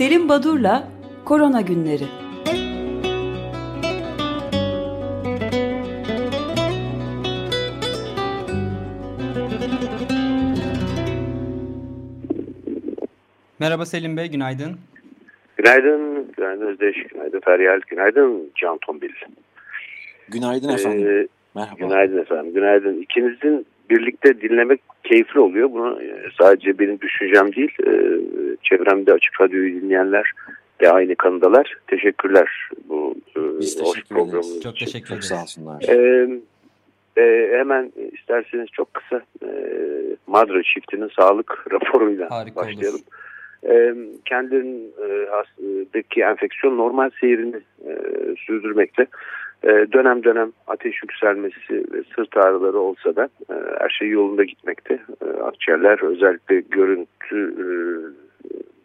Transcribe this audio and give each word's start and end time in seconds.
Selim 0.00 0.28
Badur'la 0.28 0.88
Korona 1.24 1.60
Günleri 1.60 2.04
Merhaba 13.58 13.86
Selim 13.86 14.16
Bey, 14.16 14.30
günaydın. 14.30 14.78
Günaydın, 15.56 16.32
günaydın 16.36 16.66
Özdeş, 16.66 16.96
günaydın 17.12 17.40
Feryal, 17.40 17.80
günaydın 17.88 18.50
Can 18.54 18.78
Tombil. 18.78 19.10
Günaydın 20.28 20.68
efendim. 20.68 21.08
Ee, 21.08 21.28
Merhaba. 21.54 21.76
Günaydın 21.78 22.18
efendim, 22.18 22.54
günaydın. 22.54 23.02
İkinizin 23.02 23.66
birlikte 23.90 24.40
dinlemek 24.40 24.80
keyifli 25.04 25.40
oluyor. 25.40 25.72
Bunu 25.72 26.02
e, 26.02 26.28
sadece 26.40 26.78
benim 26.78 27.00
düşüncem 27.00 27.52
değil, 27.52 27.70
e, 27.86 27.92
çevremde 28.62 29.12
Açık 29.12 29.40
Radyo'yu 29.40 29.82
dinleyenler 29.82 30.32
de 30.80 30.90
aynı 30.90 31.16
kanıdalar. 31.16 31.76
Teşekkürler 31.86 32.68
bu 32.88 33.14
e, 33.36 33.40
Biz 33.60 33.82
hoş 33.82 34.04
programınız 34.04 34.62
Çok 34.62 34.76
teşekkür 34.76 35.08
ederiz. 35.08 35.24
Sağ 35.24 35.42
olsunlar. 35.42 35.82
Ee, 35.88 36.28
e, 37.16 37.50
hemen 37.58 37.92
isterseniz 38.12 38.68
çok 38.72 38.94
kısa 38.94 39.22
e, 39.42 39.50
Madra 40.26 40.62
çiftinin 40.62 41.10
sağlık 41.16 41.64
raporuyla 41.72 42.30
Harika 42.30 42.56
başlayalım. 42.56 42.94
Olur 42.94 43.30
e, 43.68 43.94
kendilerindeki 44.24 46.20
enfeksiyon 46.20 46.78
normal 46.78 47.10
seyrini 47.20 47.56
e, 47.86 47.92
sürdürmekte. 48.46 49.06
E, 49.64 49.68
dönem 49.68 50.24
dönem 50.24 50.52
ateş 50.66 51.02
yükselmesi 51.02 51.84
ve 51.92 52.02
sırt 52.16 52.36
ağrıları 52.36 52.78
olsa 52.78 53.16
da 53.16 53.24
e, 53.24 53.54
her 53.78 53.88
şey 53.88 54.08
yolunda 54.08 54.44
gitmekte. 54.44 54.98
E, 55.24 55.42
akciğerler 55.42 56.02
özellikle 56.02 56.60
görüntü 56.60 57.54
e, 57.58 57.66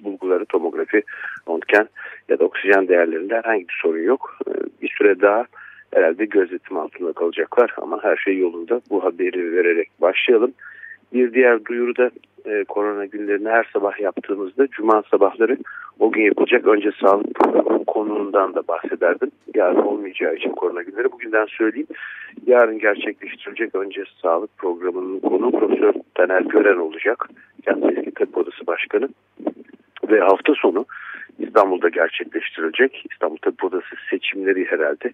bulguları, 0.03 0.45
tomografi, 0.45 1.03
röntgen 1.49 1.87
ya 2.29 2.39
da 2.39 2.45
oksijen 2.45 2.87
değerlerinde 2.87 3.35
herhangi 3.35 3.67
bir 3.67 3.79
sorun 3.81 4.03
yok. 4.03 4.37
Bir 4.81 4.89
süre 4.97 5.21
daha 5.21 5.45
herhalde 5.93 6.25
gözetim 6.25 6.77
altında 6.77 7.13
kalacaklar 7.13 7.73
ama 7.77 8.03
her 8.03 8.17
şey 8.17 8.37
yolunda. 8.37 8.81
Bu 8.89 9.03
haberi 9.03 9.53
vererek 9.53 9.89
başlayalım. 10.01 10.53
Bir 11.15 11.33
diğer 11.33 11.65
duyuru 11.65 11.95
da 11.95 12.11
e, 12.45 12.63
korona 12.63 13.05
günlerini 13.05 13.49
her 13.49 13.69
sabah 13.73 13.99
yaptığımızda 13.99 14.67
cuma 14.67 15.03
sabahları 15.11 15.57
o 15.99 16.11
gün 16.11 16.23
yapılacak 16.23 16.67
önce 16.67 16.91
sağlık 17.01 17.39
konuğundan 17.87 18.55
da 18.55 18.67
bahsederdim. 18.67 19.31
Yarın 19.55 19.79
olmayacağı 19.79 20.35
için 20.35 20.51
korona 20.51 20.81
günleri 20.81 21.11
bugünden 21.11 21.45
söyleyeyim. 21.45 21.87
Yarın 22.47 22.79
gerçekleştirecek 22.79 23.75
önce 23.75 24.03
sağlık 24.21 24.57
programının 24.57 25.19
konu 25.19 25.51
Profesör 25.51 25.93
Taner 26.15 26.41
Gören 26.41 26.77
olacak. 26.77 27.29
Kendisi 27.65 27.99
eski 27.99 28.11
tıp 28.11 28.37
odası 28.37 28.67
başkanı. 28.67 29.09
Ve 30.09 30.19
hafta 30.19 30.53
sonu 30.53 30.85
İstanbul'da 31.39 31.89
gerçekleştirilecek. 31.89 33.05
İstanbul 33.11 33.37
Tıp 33.37 33.63
Odası 33.63 33.95
seçimleri 34.09 34.65
herhalde 34.65 35.11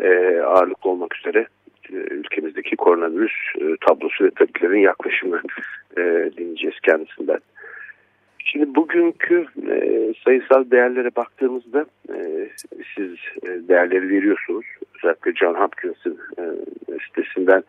e, 0.00 0.40
ağırlıklı 0.40 0.90
olmak 0.90 1.16
üzere 1.16 1.46
ülkemizdeki 2.58 2.76
koronavirüs 2.76 3.32
e, 3.60 3.76
tablosu 3.86 4.24
ve 4.24 4.30
tepkilerin 4.30 4.80
yaklaşımı 4.80 5.40
e, 5.96 6.30
dinleyeceğiz 6.36 6.80
kendisinden. 6.82 7.38
Şimdi 8.38 8.74
bugünkü 8.74 9.46
e, 9.70 10.12
sayısal 10.24 10.70
değerlere 10.70 11.10
baktığımızda 11.16 11.86
e, 12.08 12.48
siz 12.94 13.12
e, 13.42 13.68
değerleri 13.68 14.08
veriyorsunuz. 14.08 14.66
Özellikle 14.96 15.34
John 15.34 15.54
Hopkins'in 15.54 16.18
e, 16.38 16.44
sitesinden 17.08 17.62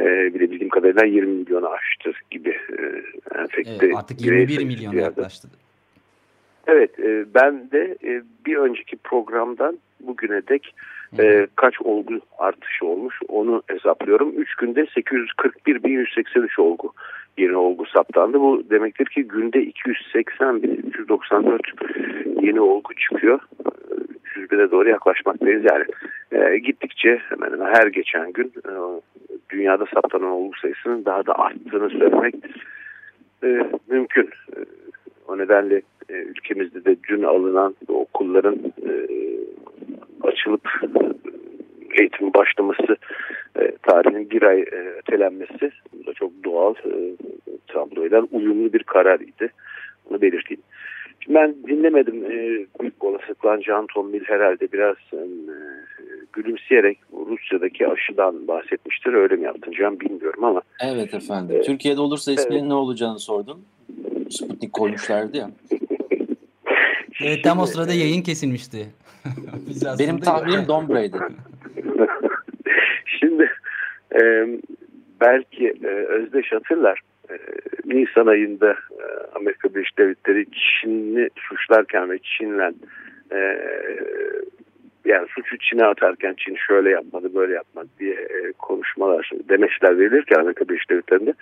e, 0.00 0.04
bile 0.34 0.50
bildiğim 0.50 0.68
kadarıyla 0.68 1.04
20 1.04 1.32
milyonu 1.32 1.68
aştı 1.68 2.12
gibi 2.30 2.50
e, 2.50 2.82
enfekte. 3.38 3.86
Evet, 3.86 3.96
artık 3.96 4.20
21 4.20 4.64
milyon 4.64 4.92
yaklaştı. 4.92 5.48
Evet 6.66 6.98
e, 6.98 7.24
ben 7.34 7.70
de 7.70 7.96
e, 8.04 8.22
bir 8.46 8.56
önceki 8.56 8.96
programdan 8.96 9.78
bugüne 10.00 10.48
dek 10.48 10.74
e, 11.18 11.46
kaç 11.56 11.82
olgu 11.82 12.20
artışı 12.38 12.86
olmuş 12.86 13.20
onu 13.28 13.62
hesaplıyorum. 13.66 14.32
3 14.36 14.54
günde 14.54 14.80
841.183 14.80 16.60
olgu 16.60 16.92
yeni 17.38 17.56
olgu 17.56 17.86
saptandı. 17.86 18.40
Bu 18.40 18.62
demektir 18.70 19.06
ki 19.06 19.22
günde 19.22 19.58
280.394 19.58 22.46
yeni 22.46 22.60
olgu 22.60 22.94
çıkıyor. 22.94 23.40
300 24.24 24.50
bine 24.50 24.70
doğru 24.70 24.88
yaklaşmaktayız. 24.88 25.64
Yani 25.70 25.84
e, 26.32 26.58
gittikçe 26.58 27.20
hemen 27.28 27.52
hemen 27.52 27.74
her 27.74 27.86
geçen 27.86 28.32
gün 28.32 28.46
e, 28.46 28.72
dünyada 29.50 29.86
saptanan 29.94 30.30
olgu 30.30 30.52
sayısının 30.62 31.04
daha 31.04 31.26
da 31.26 31.38
arttığını 31.38 31.90
söylemek 31.90 32.34
e, 33.44 33.66
mümkün. 33.88 34.30
E, 34.56 34.58
o 35.32 35.38
nedenle 35.38 35.82
e, 36.08 36.12
ülkemizde 36.12 36.84
de 36.84 36.96
dün 37.08 37.22
alınan 37.22 37.76
okulların 37.88 38.58
e, 38.88 38.92
açılıp 40.22 40.68
eğitimin 42.00 42.34
başlaması 42.34 42.96
e, 43.60 43.72
tarihinin 43.82 44.30
bir 44.30 44.42
ay 44.42 44.60
e, 44.60 44.94
ötelenmesi 44.98 45.70
bu 45.92 46.06
da 46.06 46.12
çok 46.12 46.30
doğal 46.44 46.74
e, 46.74 47.16
tabloyla 47.66 48.22
uyumlu 48.32 48.72
bir 48.72 48.82
karar 48.82 49.20
idi. 49.20 49.52
Bunu 50.10 50.22
belirteyim. 50.22 50.62
Şimdi 51.20 51.38
ben 51.38 51.54
dinlemedim 51.68 52.24
e, 52.24 52.66
büyük 52.80 53.04
olasılıkla 53.04 53.60
Can 53.60 53.86
Tombil 53.86 54.24
herhalde 54.24 54.72
biraz 54.72 54.96
e, 55.12 55.26
gülümseyerek 56.32 56.98
Rusya'daki 57.12 57.88
aşıdan 57.88 58.48
bahsetmiştir. 58.48 59.12
Öyle 59.12 59.36
mi 59.36 59.44
yaptın 59.44 59.72
Can 59.72 60.00
bilmiyorum 60.00 60.44
ama. 60.44 60.62
Evet 60.80 61.14
efendim. 61.14 61.56
E, 61.56 61.62
Türkiye'de 61.62 62.00
olursa 62.00 62.32
isminin 62.32 62.58
evet. 62.58 62.68
ne 62.68 62.74
olacağını 62.74 63.18
sordum. 63.18 63.64
Sputnik 64.32 64.72
koymuşlardı 64.72 65.36
ya. 65.36 65.50
Evet, 67.24 67.44
tam 67.44 67.58
o 67.58 67.66
sırada 67.66 67.92
yayın 67.92 68.22
kesilmişti. 68.22 68.86
Benim 69.98 70.20
tahminim 70.20 70.68
Dombra'ydı. 70.68 71.18
Şimdi 73.20 73.50
e, 74.14 74.46
belki 75.20 75.74
e, 75.84 75.88
Özdeş 75.88 76.52
hatırlar. 76.52 77.00
E, 77.30 77.34
Nisan 77.84 78.26
ayında 78.26 78.70
e, 78.70 79.04
Amerika 79.34 79.74
Birleşik 79.74 79.98
Devletleri 79.98 80.46
Çin'i 80.50 81.28
suçlarken 81.36 82.10
ve 82.10 82.18
Çin'le 82.18 82.72
e, 83.32 83.38
yani 85.04 85.26
suçu 85.28 85.58
Çin'e 85.58 85.84
atarken 85.84 86.34
Çin 86.38 86.56
şöyle 86.66 86.90
yapmadı 86.90 87.34
böyle 87.34 87.54
yapmadı 87.54 87.88
diye 88.00 88.14
e, 88.14 88.52
konuşmalar 88.58 89.30
demeçler 89.48 89.98
verilirken 89.98 90.40
Amerika 90.40 90.68
Birleşik 90.68 90.90
Devletleri'nde 90.90 91.34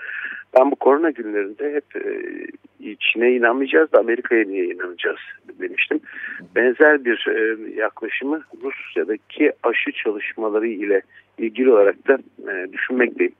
ben 0.59 0.71
bu 0.71 0.77
korona 0.77 1.11
günlerinde 1.11 1.73
hep 1.73 1.97
e, 1.97 2.03
Çin'e 3.01 3.33
inanmayacağız 3.33 3.93
da 3.93 3.99
Amerika'ya 3.99 4.45
niye 4.45 4.65
inanacağız 4.65 5.19
demiştim. 5.61 6.01
Benzer 6.57 7.05
bir 7.05 7.27
e, 7.29 7.71
yaklaşımı 7.81 8.43
Rusya'daki 8.63 9.53
aşı 9.63 9.93
çalışmaları 9.93 10.67
ile 10.67 11.03
ilgili 11.39 11.73
olarak 11.73 12.09
da 12.09 12.19
e, 12.53 12.73
düşünmekteyim. 12.73 13.33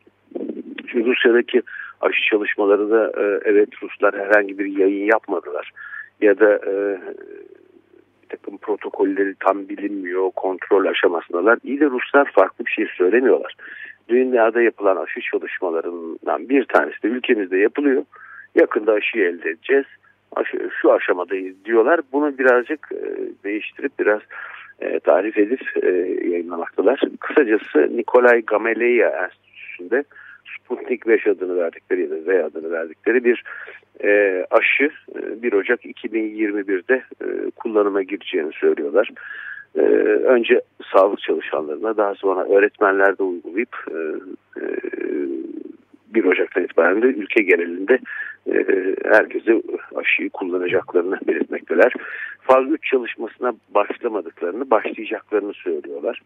Çünkü 0.87 1.05
Rusya'daki 1.05 1.63
aşı 2.01 2.23
çalışmaları 2.31 2.91
da 2.91 3.13
e, 3.17 3.41
evet 3.45 3.69
Ruslar 3.83 4.15
herhangi 4.15 4.59
bir 4.59 4.79
yayın 4.79 5.07
yapmadılar 5.07 5.73
ya 6.21 6.39
da 6.39 6.61
bir 8.23 8.29
takım 8.29 8.59
protokolleri 8.59 9.35
tam 9.41 9.69
bilinmiyor, 9.69 10.31
kontrol 10.31 10.85
aşamasındalar. 10.85 11.59
İyi 11.65 11.81
de 11.81 11.87
Ruslar 11.87 12.33
farklı 12.33 12.67
bir 12.67 12.71
şey 12.71 12.87
söylemiyorlar. 12.97 13.55
Dünyada 14.09 14.63
yapılan 14.63 14.97
aşı 14.97 15.21
çalışmalarından 15.21 16.49
bir 16.49 16.65
tanesi 16.65 17.03
de 17.03 17.09
ülkemizde 17.09 17.59
yapılıyor. 17.59 18.05
Yakında 18.55 18.93
aşıyı 18.93 19.25
elde 19.25 19.51
edeceğiz. 19.51 19.87
Aşı, 20.37 20.71
şu 20.83 20.93
aşamadayız 20.93 21.65
diyorlar. 21.65 22.01
Bunu 22.13 22.39
birazcık 22.39 22.89
e, 22.93 23.19
değiştirip 23.45 23.93
biraz 23.99 24.21
e, 24.81 25.01
tarif 25.01 25.39
edip 25.39 25.61
e, 25.83 25.89
yayınlamaktalar. 26.31 27.01
Kısacası 27.21 27.97
Nikolay 27.97 28.43
Gamaleya 28.43 29.09
Enstitüsü'nde 29.09 30.05
Sputnik 30.59 31.07
5 31.07 31.27
adını 31.27 31.57
verdikleri 31.57 32.03
ya 32.03 32.11
da 32.11 32.27
V 32.27 32.45
adını 32.45 32.71
verdikleri 32.71 33.25
bir 33.25 33.45
e, 34.05 34.45
aşı 34.51 34.91
e, 35.15 35.43
1 35.43 35.53
Ocak 35.53 35.85
2021'de 35.85 37.03
e, 37.25 37.51
kullanıma 37.51 38.03
gireceğini 38.03 38.53
söylüyorlar. 38.53 39.11
E, 39.77 39.81
önce 40.25 40.61
sağlık 40.93 41.21
çalışanlarına 41.21 41.97
daha 41.97 42.15
sonra 42.15 42.49
öğretmenlerde 42.49 43.23
uygulayıp 43.23 43.77
e, 43.91 43.99
e, 44.61 44.65
1 46.15 46.25
Ocak'tan 46.25 46.65
itibaren 46.65 47.03
de 47.03 47.07
ülke 47.07 47.43
genelinde 47.43 47.99
e, 48.47 48.55
herkese 49.05 49.63
aşıyı 49.95 50.31
kullanacaklarını 50.31 51.19
belirtmekteler. 51.27 51.93
Faz 52.41 52.71
3 52.71 52.87
çalışmasına 52.91 53.53
başlamadıklarını, 53.75 54.71
başlayacaklarını 54.71 55.53
söylüyorlar. 55.53 56.23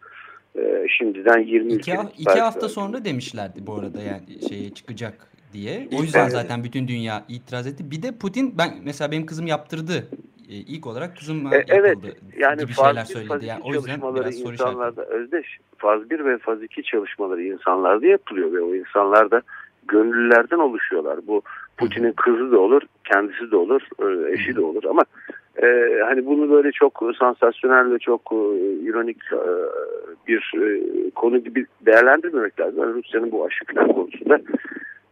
E, 0.55 0.87
şimdiden 0.97 1.39
20 1.39 1.73
iki, 1.73 1.93
iki 2.17 2.39
hafta 2.39 2.69
sonra 2.69 3.05
demişlerdi 3.05 3.59
bu 3.67 3.73
arada 3.73 4.01
yani 4.01 4.49
şeye 4.49 4.69
çıkacak 4.73 5.13
diye. 5.53 5.87
O 5.99 6.01
yüzden 6.01 6.29
zaten 6.29 6.63
bütün 6.63 6.87
dünya 6.87 7.23
itiraz 7.29 7.67
etti. 7.67 7.91
Bir 7.91 8.03
de 8.03 8.11
Putin 8.11 8.57
ben 8.57 8.69
mesela 8.83 9.11
benim 9.11 9.25
kızım 9.25 9.47
yaptırdı. 9.47 10.07
E, 10.49 10.55
ilk 10.55 10.87
olarak 10.87 11.17
kızım 11.17 11.53
e, 11.53 11.63
evet, 11.67 11.97
yani 12.37 12.61
gibi 12.61 12.71
faz 12.71 12.87
şeyler 12.87 13.05
söyledi. 13.05 13.45
Yani 13.45 13.61
o 13.63 13.73
yüzden 13.73 14.01
biraz 14.15 14.35
soru 14.35 14.53
insanlarda 14.53 15.05
özdeş. 15.05 15.59
Faz 15.77 16.09
1 16.09 16.25
ve 16.25 16.37
faz 16.37 16.63
2 16.63 16.83
çalışmaları 16.83 17.43
insanlarda 17.43 18.05
yapılıyor 18.07 18.53
ve 18.53 18.61
o 18.61 18.75
insanlar 18.75 19.31
da 19.31 19.41
gönüllülerden 19.87 20.57
oluşuyorlar. 20.57 21.19
Bu 21.27 21.41
Putin'in 21.77 22.11
kızı 22.11 22.51
da 22.51 22.59
olur, 22.59 22.81
kendisi 23.03 23.51
de 23.51 23.55
olur, 23.55 23.81
e, 23.99 24.31
eşi 24.31 24.55
de 24.55 24.61
olur 24.61 24.83
ama 24.83 25.01
e, 25.63 25.99
hani 26.05 26.25
bunu 26.25 26.51
böyle 26.51 26.71
çok 26.71 27.03
sansasyonel 27.19 27.91
ve 27.91 27.99
çok 27.99 28.21
e, 28.31 28.35
ironik 28.83 29.17
e, 29.33 29.41
bir 30.27 30.53
e, 30.61 30.81
konu 31.09 31.37
gibi 31.37 31.65
değerlendirmemek 31.85 32.59
lazım. 32.59 32.79
Yani 32.79 32.93
Rusya'nın 32.93 33.31
bu 33.31 33.45
aşı 33.45 33.65
falan 33.65 33.93
konusunda 33.93 34.39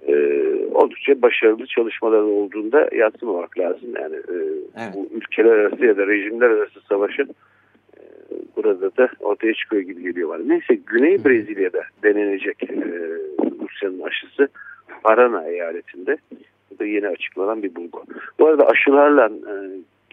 e, 0.08 0.16
oldukça 0.74 1.22
başarılı 1.22 1.66
çalışmaları 1.66 2.26
olduğunda 2.26 2.90
yatsımamak 2.96 3.60
lazım. 3.60 3.90
Yani 4.02 4.16
e, 4.16 4.36
evet. 4.78 4.94
bu 4.96 5.10
ülkeler 5.18 5.52
arası 5.52 5.86
ya 5.86 5.98
da 5.98 6.08
rejimler 6.08 6.50
arası 6.50 6.82
savaşın 6.90 7.30
e, 7.98 8.02
burada 8.56 8.98
da 8.98 9.10
ortaya 9.20 9.54
çıkıyor 9.54 9.82
gibi 9.82 10.04
geliyor 10.04 10.30
bana. 10.30 10.44
Neyse 10.46 10.76
Güney 10.86 11.26
Brezilya'da 11.26 11.82
denenecek 12.04 12.64
e, 12.64 12.78
Rusya'nın 13.74 14.02
aşısı 14.02 14.48
Parana 15.04 15.48
eyaletinde. 15.48 16.18
Bu 16.72 16.80
da 16.80 16.86
yeni 16.86 17.08
açıklanan 17.08 17.64
bir 17.64 17.76
bulgu. 17.76 18.04
Bu 18.40 18.48
arada 18.48 18.68
aşılarla 18.68 19.26
e, 19.26 19.56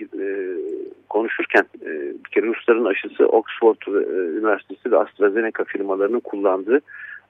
e, 0.02 0.26
konuşurken 1.08 1.64
e, 1.82 1.90
bir 2.24 2.30
kere 2.30 2.46
Rusların 2.46 2.84
aşısı 2.84 3.26
Oxford 3.26 3.76
e, 3.86 4.38
Üniversitesi 4.38 4.92
ve 4.92 4.98
AstraZeneca 4.98 5.64
firmalarının 5.64 6.20
kullandığı 6.20 6.80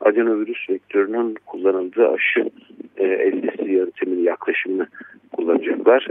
adenovirüs 0.01 0.71
vektörünün 0.71 1.37
kullanıldığı 1.47 2.09
aşı 2.09 2.51
e, 2.97 3.07
ellisi 3.07 3.71
yöntemini 3.71 4.23
yaklaşımını 4.23 4.87
kullanacaklar. 5.33 6.07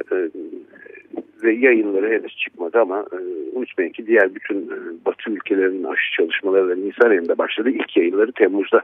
Ve 1.43 1.53
yayınları 1.53 2.09
henüz 2.09 2.37
çıkmadı 2.37 2.79
ama 2.79 3.05
unutmayın 3.53 3.91
ki 3.91 4.07
diğer 4.07 4.35
bütün 4.35 4.71
Batı 5.05 5.31
ülkelerinin 5.31 5.83
aşı 5.83 6.11
çalışmaları 6.17 6.69
da 6.69 6.75
Nisan 6.75 7.09
ayında 7.09 7.37
başladı. 7.37 7.69
İlk 7.69 7.97
yayınları 7.97 8.31
Temmuz'da 8.31 8.81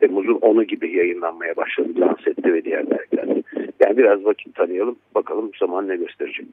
Temmuz'un 0.00 0.34
10'u 0.34 0.62
gibi 0.62 0.96
yayınlanmaya 0.96 1.56
başladı 1.56 1.88
Lancet'te 2.00 2.52
ve 2.52 2.64
diğer 2.64 2.90
dergilerde. 2.90 3.42
Yani 3.80 3.96
biraz 3.96 4.24
vakit 4.24 4.54
tanıyalım 4.54 4.96
bakalım 5.14 5.50
zaman 5.60 5.88
ne 5.88 5.96
gösterecek. 5.96 6.46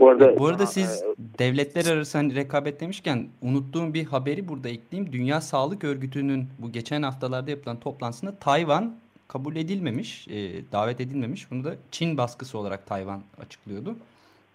Bu 0.00 0.08
arada, 0.08 0.38
Bu 0.38 0.46
arada 0.46 0.66
siz 0.66 1.02
e, 1.02 1.38
devletler 1.38 1.94
arası 1.94 2.18
hani 2.18 2.34
rekabet 2.34 2.80
demişken 2.80 3.26
unuttuğum 3.42 3.94
bir 3.94 4.04
haberi 4.04 4.48
burada 4.48 4.68
ekleyeyim. 4.68 5.12
Dünya 5.12 5.40
Sağlık 5.40 5.84
Örgütü'nün 5.84 6.44
bu 6.58 6.72
geçen 6.72 7.02
haftalarda 7.02 7.50
yapılan 7.50 7.80
toplantısında 7.80 8.38
Tayvan 8.38 8.94
kabul 9.28 9.56
edilmemiş, 9.56 10.28
e, 10.28 10.32
davet 10.72 11.00
edilmemiş. 11.00 11.50
Bunu 11.50 11.64
da 11.64 11.74
Çin 11.90 12.16
baskısı 12.16 12.58
olarak 12.58 12.86
Tayvan 12.86 13.20
açıklıyordu. 13.46 13.96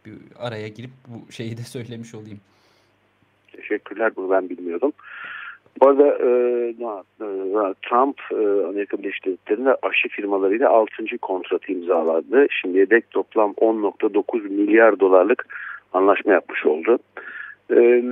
Bir 0.05 0.13
araya 0.39 0.67
girip 0.67 0.91
bu 1.07 1.31
şeyi 1.31 1.57
de 1.57 1.61
söylemiş 1.61 2.15
olayım. 2.15 2.39
Teşekkürler 3.51 4.15
bunu 4.15 4.31
ben 4.31 4.49
bilmiyordum. 4.49 4.91
Bu 5.81 5.87
arada 5.87 6.07
e, 6.07 6.73
Trump 7.89 8.19
e, 8.31 8.67
Amerika 8.67 8.97
Birleşik 8.97 9.25
Devletleri'nde 9.25 9.75
aşı 9.81 10.09
firmalarıyla 10.09 10.69
6. 10.69 11.17
kontratı 11.21 11.71
imzaladı. 11.71 12.47
Şimdiye 12.61 12.89
dek 12.89 13.11
toplam 13.11 13.51
10.9 13.51 14.49
milyar 14.49 14.99
dolarlık 14.99 15.45
anlaşma 15.93 16.33
yapmış 16.33 16.65
oldu. 16.65 16.99
Ee, 17.71 18.03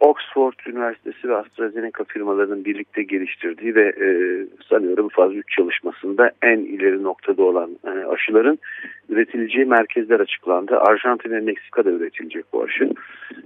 Oxford 0.00 0.52
Üniversitesi 0.66 1.28
ve 1.28 1.36
AstraZeneca 1.36 2.04
firmalarının 2.08 2.64
birlikte 2.64 3.02
geliştirdiği 3.02 3.74
ve 3.74 3.88
e, 3.88 4.08
sanıyorum 4.68 5.08
faz 5.08 5.34
3 5.34 5.44
çalışmasında 5.56 6.30
en 6.42 6.58
ileri 6.58 7.02
noktada 7.02 7.42
olan 7.42 7.70
e, 7.86 7.88
aşıların 7.88 8.58
üretileceği 9.08 9.64
merkezler 9.64 10.20
açıklandı. 10.20 10.78
Arjantin 10.78 11.30
ve 11.30 11.40
Meksika'da 11.40 11.90
üretilecek 11.90 12.44
bu 12.52 12.62
aşı. 12.62 12.90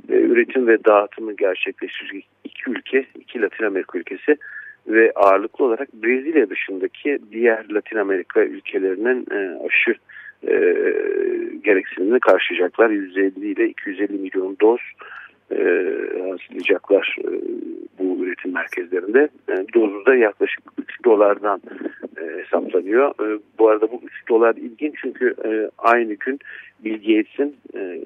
Üretim 0.09 0.67
ve 0.67 0.85
dağıtımı 0.85 1.33
gerçekleştirecek 1.33 2.27
iki 2.45 2.71
ülke, 2.71 3.07
iki 3.15 3.43
Latin 3.43 3.65
Amerika 3.65 3.99
ülkesi 3.99 4.37
ve 4.87 5.13
ağırlıklı 5.15 5.65
olarak 5.65 5.93
Brezilya 5.93 6.51
dışındaki 6.51 7.19
diğer 7.33 7.67
Latin 7.71 7.97
Amerika 7.97 8.45
ülkelerinin 8.45 9.27
e, 9.31 9.67
aşı 9.67 9.95
e, 10.49 10.55
gereksinimini 11.65 12.21
karşılayacaklar. 12.21 12.91
150 12.91 13.47
ile 13.47 13.69
250 13.69 14.13
milyon 14.13 14.57
doz 14.61 14.81
e, 15.53 16.31
hazırlayacaklar 16.31 17.17
e, 17.21 17.31
bu 17.99 18.25
üretim 18.25 18.53
merkezlerinde. 18.53 19.29
E, 19.49 19.53
dozu 19.75 20.07
da 20.07 20.15
yaklaşık 20.15 20.65
3 20.79 21.05
dolardan 21.05 21.61
e, 22.21 22.43
hesaplanıyor. 22.43 23.11
E, 23.11 23.41
bu 23.59 23.69
arada 23.69 23.93
bu 23.93 24.01
3 24.05 24.29
dolar 24.29 24.55
ilginç 24.55 24.95
çünkü 25.03 25.35
e, 25.45 25.71
aynı 25.79 26.13
gün 26.15 26.39
Bill 26.85 26.95
Gates'in 26.95 27.57
e, 27.75 28.01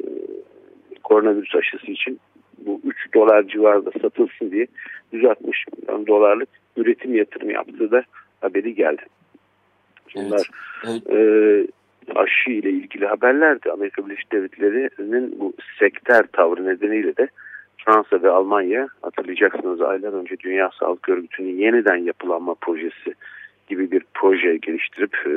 koronavirüs 1.03 1.55
aşısı 1.55 1.91
için 1.91 2.21
bu 2.59 2.81
3 2.85 3.15
dolar 3.15 3.43
civarında 3.43 3.91
satılsın 4.03 4.51
diye 4.51 4.67
160 5.13 5.65
milyon 5.77 6.07
dolarlık 6.07 6.49
üretim 6.77 7.15
yatırımı 7.15 7.53
yaptığı 7.53 7.91
da 7.91 8.05
haberi 8.41 8.75
geldi. 8.75 9.03
Bunlar 10.15 10.51
evet. 10.87 11.03
Evet. 11.09 11.11
E, 11.11 11.67
aşı 12.19 12.51
ile 12.51 12.71
ilgili 12.71 13.07
haberlerdi. 13.07 13.73
Amerika 13.73 14.07
Birleşik 14.07 14.33
Devletleri'nin 14.33 15.41
bu 15.41 15.53
sektör 15.79 16.23
tavrı 16.33 16.67
nedeniyle 16.67 17.17
de 17.17 17.29
Fransa 17.85 18.23
ve 18.23 18.31
Almanya 18.31 18.89
hatırlayacaksınız 19.03 19.81
aylar 19.81 20.13
önce 20.13 20.39
Dünya 20.39 20.71
Sağlık 20.81 21.09
Örgütü'nün 21.09 21.57
yeniden 21.57 21.97
yapılanma 21.97 22.55
projesi 22.55 23.15
gibi 23.69 23.91
bir 23.91 24.03
proje 24.15 24.57
geliştirip 24.57 25.17
e, 25.27 25.33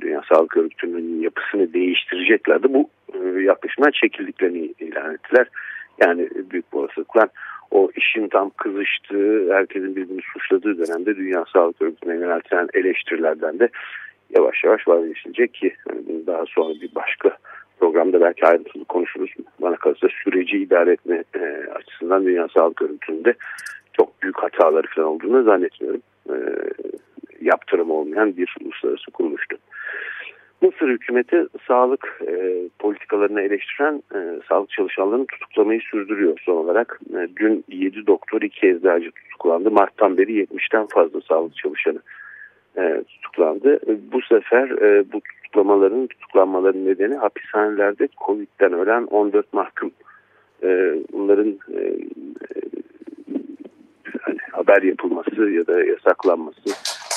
Dünya 0.00 0.22
Sağlık 0.28 0.56
Örgütü'nün 0.56 1.20
yapısını 1.22 1.72
değiştireceklerdi. 1.72 2.74
Bu 2.74 2.90
e, 3.14 3.90
çekildiklerini 3.92 4.74
ilan 4.80 5.14
ettiler. 5.14 5.46
Yani 6.00 6.28
büyük 6.50 6.74
olasılıkla 6.74 7.28
o 7.70 7.90
işin 7.96 8.28
tam 8.28 8.50
kızıştığı, 8.50 9.54
herkesin 9.54 9.96
birbirini 9.96 10.22
suçladığı 10.32 10.78
dönemde 10.78 11.16
Dünya 11.16 11.44
Sağlık 11.52 11.82
Örgütü'ne 11.82 12.14
yöneltilen 12.14 12.68
eleştirilerden 12.74 13.58
de 13.58 13.68
yavaş 14.36 14.64
yavaş 14.64 14.88
vazgeçilecek 14.88 15.54
ki 15.54 15.74
bunu 16.08 16.26
daha 16.26 16.44
sonra 16.46 16.74
bir 16.80 16.94
başka 16.94 17.36
programda 17.80 18.20
belki 18.20 18.46
ayrıntılı 18.46 18.84
konuşuruz. 18.84 19.30
Bana 19.60 19.76
kalırsa 19.76 20.08
süreci 20.24 20.58
idare 20.58 20.92
etme 20.92 21.24
e, 21.34 21.40
açısından 21.74 22.24
Dünya 22.24 22.48
Sağlık 22.48 22.82
Örgütü'nde 22.82 23.34
çok 23.92 24.22
büyük 24.22 24.42
hataları 24.42 24.86
falan 24.86 25.08
olduğunu 25.08 25.42
zannetmiyorum. 25.42 26.02
E, 26.30 26.34
yaptırım 27.40 27.90
olmayan 27.90 28.36
bir 28.36 28.56
uluslararası 28.60 29.10
kuruluştu. 29.10 29.56
Mısır 30.62 30.88
hükümeti 30.88 31.46
sağlık 31.68 32.20
e, 32.28 32.54
politikalarını 32.78 33.40
eleştiren 33.40 34.02
e, 34.14 34.40
sağlık 34.48 34.70
çalışanlarını 34.70 35.26
tutuklamayı 35.26 35.80
sürdürüyor 35.80 36.38
son 36.44 36.56
olarak. 36.56 37.00
E, 37.14 37.28
dün 37.36 37.64
7 37.68 38.06
doktor 38.06 38.42
2 38.42 38.66
eczacı 38.66 39.10
tutuklandı. 39.10 39.70
Mart'tan 39.70 40.18
beri 40.18 40.44
70'ten 40.44 40.86
fazla 40.86 41.20
sağlık 41.20 41.56
çalışanı 41.56 41.98
e, 42.78 43.04
tutuklandı. 43.08 43.74
E, 43.76 44.12
bu 44.12 44.22
sefer 44.22 44.68
e, 44.70 45.12
bu 45.12 45.20
tutuklamaların 45.20 46.06
tutuklanmaların 46.06 46.86
nedeni 46.86 47.14
hapishanelerde 47.14 48.08
Covid'den 48.26 48.72
ölen 48.72 49.02
14 49.02 49.52
mahkum. 49.52 49.90
E, 50.62 50.94
bunların 51.12 51.58
e, 51.72 51.80
e, 51.80 52.60
hani 54.20 54.38
haber 54.52 54.82
yapılması 54.82 55.50
ya 55.50 55.66
da 55.66 55.84
yasaklanması, 55.84 56.70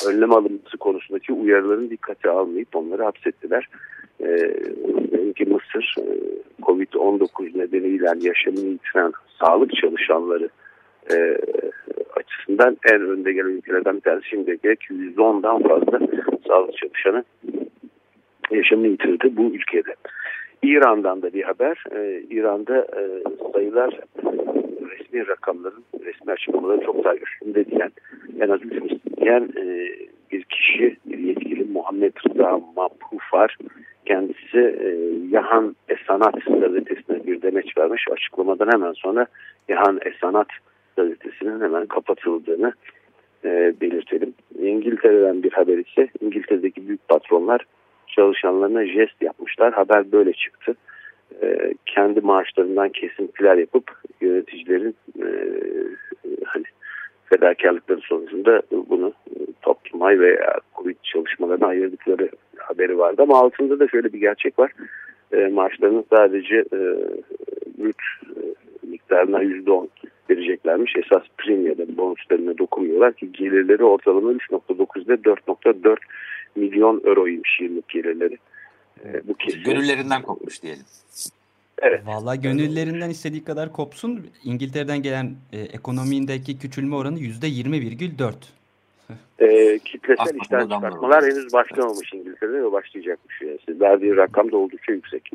önlem 0.10 0.32
alınması 0.32 0.78
konusundaki 0.78 1.34
uyarıların 1.34 1.90
dikkate 1.90 2.30
almayıp 2.30 2.76
onları 2.76 3.04
hapsettiler. 3.04 3.70
E, 4.20 4.54
ki 5.34 5.46
Mısır 5.46 5.96
e, 6.00 6.06
Covid-19 6.62 7.58
nedeniyle 7.58 8.06
yaşamını 8.22 8.66
yitiren 8.66 9.12
sağlık 9.40 9.76
çalışanları 9.76 10.50
e, 11.12 11.38
açısından 12.18 12.78
en 12.94 13.02
önde 13.02 13.34
gelen 13.34 13.50
ülkelerden 13.50 13.96
bir 13.96 14.02
tanesi 14.02 14.30
şimdiye 14.30 14.58
gerek 14.64 14.82
%10'dan 14.82 15.64
fazla 15.64 16.00
sağlık 16.48 16.78
çalışanı 16.78 17.24
yaşamını 18.52 18.88
yitirdi 18.88 19.38
bu 19.38 19.44
ülkede. 19.44 19.96
İran'dan 20.64 21.22
da 21.22 21.34
bir 21.34 21.44
haber. 21.44 21.84
Ee, 21.96 22.24
İran'da 22.30 22.78
e, 22.78 23.24
sayılar 23.54 24.00
resmi 24.92 25.28
rakamların, 25.28 25.84
resmi 26.06 26.32
açıklamaların 26.32 26.86
çok 26.86 27.04
daha 27.04 27.16
üstünde 27.16 27.66
diyen, 27.66 27.92
en 28.40 28.50
az 28.50 28.60
üç 28.64 28.92
diyen 29.18 29.50
e, 29.58 29.90
bir 30.32 30.44
kişi, 30.44 30.98
bir 31.06 31.18
yetkili 31.18 31.64
Muhammed 31.64 32.14
Rıza 32.28 32.60
Mabhufar 32.76 33.58
kendisi 34.06 34.58
e, 34.58 34.88
Yahan 35.30 35.76
Esanat 35.90 36.46
gazetesine 36.46 37.28
bir 37.28 37.42
demeç 37.42 37.78
vermiş. 37.78 38.06
Açıklamadan 38.12 38.72
hemen 38.72 38.94
sonra 38.94 39.28
Yahan 39.68 40.00
Esanat 40.06 40.48
gazetesinin 40.96 41.62
hemen 41.62 41.86
kapatıldığını 41.86 42.74
e, 43.46 43.74
belirtelim. 43.82 44.34
İngiltere'den 44.60 45.44
bir 45.44 45.52
haber 45.52 45.78
ise 45.78 46.10
İngiltere'deki 46.22 46.88
büyük 46.88 47.08
patronlar 47.08 47.66
çalışanlarına 48.08 48.86
jest 48.86 49.22
yapmışlar. 49.22 49.74
Haber 49.74 50.12
böyle 50.12 50.34
çıktı. 50.34 50.76
E, 51.42 51.74
kendi 51.86 52.22
maaşlarından 52.22 52.90
kesintiler 52.90 53.58
yapıp 53.58 53.92
yöneticilerin 54.22 54.96
e, 55.20 55.28
hani 56.46 56.66
fedakarlıkları 57.26 58.02
sonucunda 58.02 58.62
bunu 58.72 59.14
topluma 59.62 60.20
veya 60.20 60.54
Covid 60.76 60.96
çalışmalarına 61.04 61.68
ayırdıkları 61.68 62.30
haberi 62.58 62.98
vardı. 62.98 63.22
Ama 63.22 63.40
altında 63.40 63.80
da 63.80 63.88
şöyle 63.88 64.14
bir 64.14 64.20
gerçek 64.20 64.60
var. 64.60 64.72
E, 65.34 65.48
maaşlarının 65.48 66.06
sadece 66.10 66.56
e, 66.56 66.80
brüt 67.78 68.02
e, 68.24 68.42
miktarına 68.88 69.44
%10 69.44 69.88
vereceklermiş. 70.30 70.94
Esas 70.96 71.24
prim 71.38 71.68
ya 71.68 71.78
da 71.78 71.98
bonuslarına 71.98 72.58
dokunmuyorlar 72.58 73.14
ki 73.14 73.32
gelirleri 73.32 73.84
ortalama 73.84 74.32
3.9 74.32 75.06
ile 75.06 75.14
4.4 75.14 75.98
milyon 76.56 77.02
euroymuş 77.06 77.60
yıllık 77.62 77.90
gelirleri. 77.90 78.38
E, 79.06 79.28
bu 79.28 79.34
kesin. 79.34 79.64
Gönüllerinden 79.64 80.22
kopmuş 80.22 80.64
diyelim. 80.64 80.84
Evet. 81.82 82.02
Vallahi 82.06 82.42
gönüllerinden 82.42 83.10
istediği 83.10 83.44
kadar 83.44 83.74
kopsun. 83.74 84.28
İngiltere'den 84.44 85.02
gelen 85.02 85.36
e, 85.54 85.60
ekonomindeki 85.60 86.60
küçülme 86.60 86.96
oranı 86.96 87.20
yüzde 87.20 87.48
20,4. 87.48 88.34
E, 89.40 89.80
kitlesel 89.80 90.36
işten 90.42 90.62
çıkartmalar 90.62 91.24
henüz 91.24 91.54
başlamamış 91.54 92.14
İngiltere'de 92.14 92.64
ve 92.64 92.72
başlayacakmış. 92.72 93.42
Yani. 93.42 93.80
Verdiği 93.80 94.16
rakam 94.16 94.52
da 94.52 94.58
oldukça 94.58 94.92
yüksek. 94.92 95.32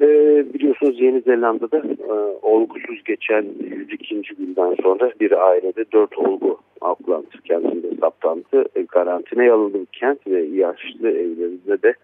E, 0.00 0.08
biliyorsunuz 0.54 1.00
Yeni 1.00 1.20
Zelanda'da 1.20 1.78
e, 1.78 2.12
olgusuz 2.42 3.04
geçen 3.04 3.44
102. 3.60 4.22
günden 4.38 4.74
sonra 4.82 5.12
bir 5.20 5.48
ailede 5.48 5.84
4 5.92 6.18
olgu 6.18 6.58
Auckland 6.80 7.24
kentinde 7.44 7.96
saptandı. 8.00 8.64
E, 8.74 8.86
karantinaya 8.86 9.54
alındı 9.54 9.86
kent 9.92 10.26
ve 10.26 10.42
yaşlı 10.42 11.10
evlerinde 11.10 11.82
de 11.82 11.94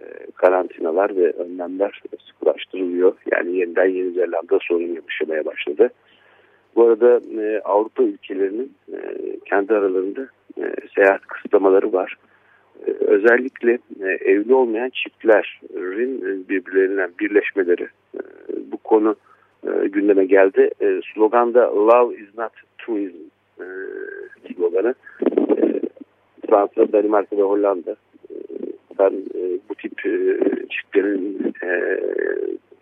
e, 0.00 0.04
karantinalar 0.34 1.16
ve 1.16 1.30
önlemler 1.30 2.02
sıkılaştırılıyor. 2.28 3.12
Yani 3.32 3.56
yeniden 3.56 3.86
Yeni 3.88 4.10
Zelanda 4.10 4.58
sorun 4.68 4.98
yaşamaya 5.08 5.44
başladı. 5.44 5.90
Bu 6.76 6.84
arada 6.84 7.20
e, 7.42 7.60
Avrupa 7.60 8.02
ülkelerinin 8.02 8.72
e, 8.92 8.98
kendi 9.44 9.74
aralarında 9.74 10.28
e, 10.58 10.74
seyahat 10.94 11.20
kısıtlamaları 11.26 11.92
var. 11.92 12.16
Özellikle 13.00 13.78
e, 14.00 14.08
evli 14.08 14.54
olmayan 14.54 14.90
çiftlerin 14.90 16.18
e, 16.18 16.48
birbirlerinden 16.48 17.10
birleşmeleri 17.20 17.88
e, 18.14 18.20
bu 18.72 18.76
konu 18.76 19.16
gündeme 19.84 20.24
geldi. 20.24 20.70
Sloganda 21.14 21.76
Love 21.76 22.14
is 22.14 22.38
not 22.38 22.52
tourism 22.78 23.16
sloganı 24.56 24.94
Fransa, 26.50 26.92
Danimarka 26.92 27.36
ve 27.36 27.42
Hollanda 27.42 27.96
ben, 28.98 29.12
bu 29.68 29.74
tip 29.74 29.98
çiftlerin 30.70 31.54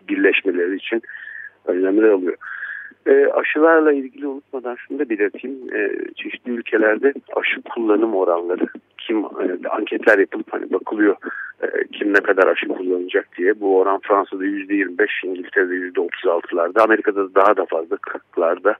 birleşmeleri 0.09 0.75
için 0.75 1.01
önlemler 1.65 2.09
alıyor. 2.09 2.35
E, 3.05 3.25
aşılarla 3.25 3.91
ilgili 3.91 4.27
unutmadan 4.27 4.75
şunu 4.75 4.99
da 4.99 5.09
belirteyim. 5.09 5.75
E, 5.75 5.91
çeşitli 6.15 6.51
ülkelerde 6.51 7.13
aşı 7.35 7.61
kullanım 7.61 8.15
oranları 8.15 8.67
kim 8.97 9.17
e, 9.17 9.67
anketler 9.69 10.19
yapılıp 10.19 10.53
hani 10.53 10.73
bakılıyor 10.73 11.15
e, 11.63 11.67
kim 11.91 12.13
ne 12.13 12.19
kadar 12.19 12.47
aşı 12.47 12.67
kullanacak 12.67 13.27
diye. 13.37 13.59
Bu 13.59 13.79
oran 13.79 13.99
Fransa'da 14.03 14.45
%25, 14.45 15.27
İngiltere'de 15.27 15.73
%36'larda, 15.73 16.81
Amerika'da 16.81 17.35
daha 17.35 17.57
da 17.57 17.65
fazla 17.65 17.95
40'larda 17.95 18.75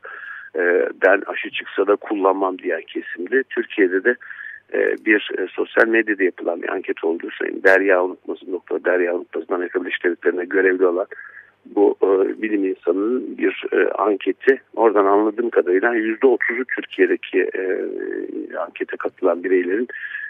e, 0.56 0.90
ben 1.04 1.22
aşı 1.28 1.50
çıksa 1.50 1.88
da 1.88 1.96
kullanmam 1.96 2.58
diyen 2.58 2.82
kesimde. 2.82 3.44
Türkiye'de 3.44 4.04
de 4.04 4.16
e, 4.74 4.96
bir 5.06 5.30
e, 5.38 5.48
sosyal 5.48 5.88
medyada 5.88 6.24
yapılan 6.24 6.62
bir 6.62 6.70
anket 6.70 7.04
olduğu 7.04 7.32
sayın 7.40 7.64
Derya 7.64 8.04
Unutmasın, 8.04 8.52
Doktor 8.52 8.84
Derya 8.84 9.16
Unutmasın 9.16 9.54
Amerika 9.54 9.82
Birleşik 9.82 10.04
Devletleri'ne 10.04 10.46
görevli 10.46 10.86
olan 10.86 11.08
bu 11.66 11.96
e, 12.04 12.42
bilim 12.42 12.66
insanının 12.66 13.38
bir 13.38 13.66
e, 13.72 13.92
anketi 13.92 14.62
oradan 14.76 15.06
anladığım 15.06 15.50
kadarıyla 15.50 15.94
yüzde 15.94 16.28
otuzu 16.28 16.64
Türkiye'deki 16.76 17.40
e, 17.40 17.62
ankete 18.58 18.98
katılan 18.98 19.44
bireylerin 19.44 19.88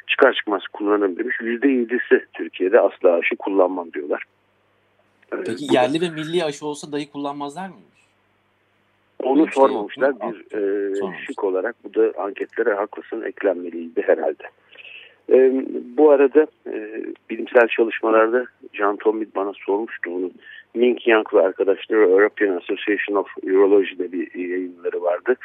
çıkar 0.07 0.33
çıkmaz 0.33 0.61
kullanım 0.73 1.17
demiş. 1.17 1.35
Yüzde 1.41 1.67
yedisi 1.67 2.25
Türkiye'de 2.33 2.79
asla 2.79 3.13
aşı 3.13 3.35
kullanmam 3.35 3.93
diyorlar. 3.93 4.23
Peki 5.45 5.65
bu 5.69 5.73
yerli 5.73 6.01
da, 6.01 6.05
ve 6.05 6.09
milli 6.09 6.43
aşı 6.43 6.65
olsa 6.65 6.91
dahi 6.91 7.11
kullanmazlar 7.11 7.67
mıymış? 7.67 8.01
Onu 9.23 9.47
şey 9.47 9.53
sormamışlar. 9.53 10.13
Şey 10.21 10.29
bir 10.31 10.57
e, 11.13 11.25
şık 11.27 11.43
olarak 11.43 11.75
bu 11.83 11.93
da 11.93 12.21
anketlere 12.21 12.73
haklısın 12.73 13.21
eklenmeliydi 13.21 14.01
herhalde. 14.01 14.43
E, 15.29 15.65
bu 15.97 16.11
arada 16.11 16.47
e, 16.67 17.03
bilimsel 17.29 17.67
çalışmalarda 17.67 18.45
John 18.73 18.95
Tomit 18.95 19.35
bana 19.35 19.53
sormuştu 19.65 20.11
bunu. 20.11 20.31
Mink 20.73 21.07
Young 21.07 21.33
ve 21.33 21.41
arkadaşları 21.41 21.99
European 21.99 22.57
Association 22.57 23.15
of 23.15 23.27
Urology'de 23.43 24.11
bir 24.11 24.49
yayınları 24.49 25.01
vardı. 25.01 25.35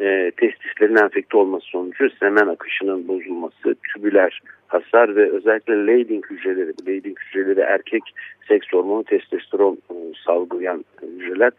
E, 0.00 0.32
testislerin 0.36 0.96
enfekte 0.96 1.36
olması 1.36 1.66
sonucu 1.66 2.10
semen 2.20 2.46
akışının 2.46 3.08
bozulması, 3.08 3.74
tübüler 3.94 4.40
hasar 4.66 5.16
ve 5.16 5.30
özellikle 5.30 5.86
Leydig 5.86 6.24
hücreleri, 6.30 6.72
Leydig 6.86 7.18
hücreleri 7.18 7.60
erkek 7.60 8.02
seks 8.48 8.66
hormonu 8.72 9.04
testosteron 9.04 9.78
e, 9.90 9.94
salgılayan 10.26 10.84
hücreler. 11.02 11.52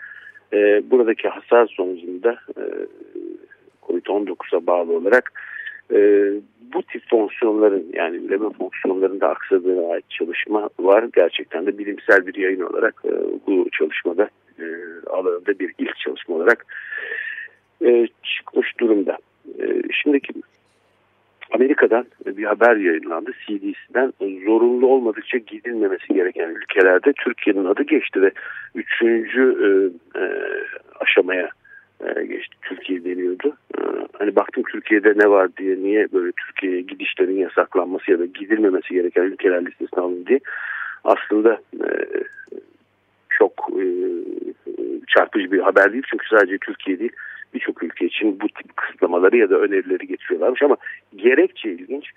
E, 0.53 0.91
buradaki 0.91 1.27
hasar 1.27 1.67
sonucunda 1.67 2.37
e, 2.57 2.63
COVID-19'a 3.83 4.67
bağlı 4.67 4.93
olarak 4.93 5.31
e, 5.93 6.31
bu 6.73 6.83
tip 6.83 7.09
fonksiyonların 7.09 7.85
yani 7.93 8.17
üreme 8.17 8.49
fonksiyonlarında 8.49 9.29
aksadığına 9.29 9.93
ait 9.93 10.09
çalışma 10.09 10.69
var. 10.79 11.05
Gerçekten 11.15 11.65
de 11.65 11.77
bilimsel 11.77 12.27
bir 12.27 12.35
yayın 12.35 12.61
olarak 12.61 13.01
e, 13.05 13.11
bu 13.47 13.69
çalışmada 13.71 14.29
e, 14.59 14.65
alanında 15.09 15.59
bir 15.59 15.73
ilk 15.77 15.97
çalışma 15.97 16.35
olarak 16.35 16.65
e, 17.85 18.07
çıkmış 18.23 18.79
durumda. 18.79 19.17
E, 19.59 19.81
şimdiki 20.03 20.33
Amerika'dan 21.51 22.05
bir 22.25 22.43
haber 22.43 22.75
yayınlandı. 22.75 23.31
CDC'den 23.47 24.13
zorunlu 24.45 24.87
olmadıkça 24.87 25.37
gidilmemesi 25.37 26.13
gereken 26.13 26.49
ülkelerde 26.49 27.13
Türkiye'nin 27.13 27.65
adı 27.65 27.83
geçti 27.83 28.21
ve 28.21 28.31
üçüncü 28.75 29.43
e, 29.63 29.67
e, 30.19 30.23
aşamaya 30.99 31.49
e, 32.05 32.25
geçti. 32.25 32.55
Türkiye 32.61 33.03
deniyordu. 33.03 33.57
E, 33.77 33.81
hani 34.13 34.35
baktım 34.35 34.63
Türkiye'de 34.71 35.13
ne 35.17 35.29
var 35.29 35.57
diye 35.57 35.75
niye 35.75 36.07
böyle 36.13 36.31
Türkiye'ye 36.31 36.81
gidişlerin 36.81 37.37
yasaklanması 37.37 38.11
ya 38.11 38.19
da 38.19 38.25
gidilmemesi 38.25 38.93
gereken 38.93 39.23
ülkeler 39.23 39.65
listesine 39.65 39.99
alındı 39.99 40.27
diye 40.27 40.39
aslında 41.03 41.61
e, 41.73 41.89
çok 43.29 43.69
çarpıcı 45.07 45.51
bir 45.51 45.59
haber 45.59 45.93
değil. 45.93 46.03
Çünkü 46.09 46.27
sadece 46.29 46.57
Türkiye 46.57 46.99
değil 46.99 47.11
birçok 47.53 47.83
ülke 47.83 48.05
için 48.05 48.39
bu 48.39 48.47
tip 48.47 48.77
kısıtlamaları 48.77 49.37
ya 49.37 49.49
da 49.49 49.55
önerileri 49.55 50.07
getiriyorlarmış 50.07 50.61
ama 50.61 50.77
gerekçe 51.15 51.71
ilginç. 51.71 52.11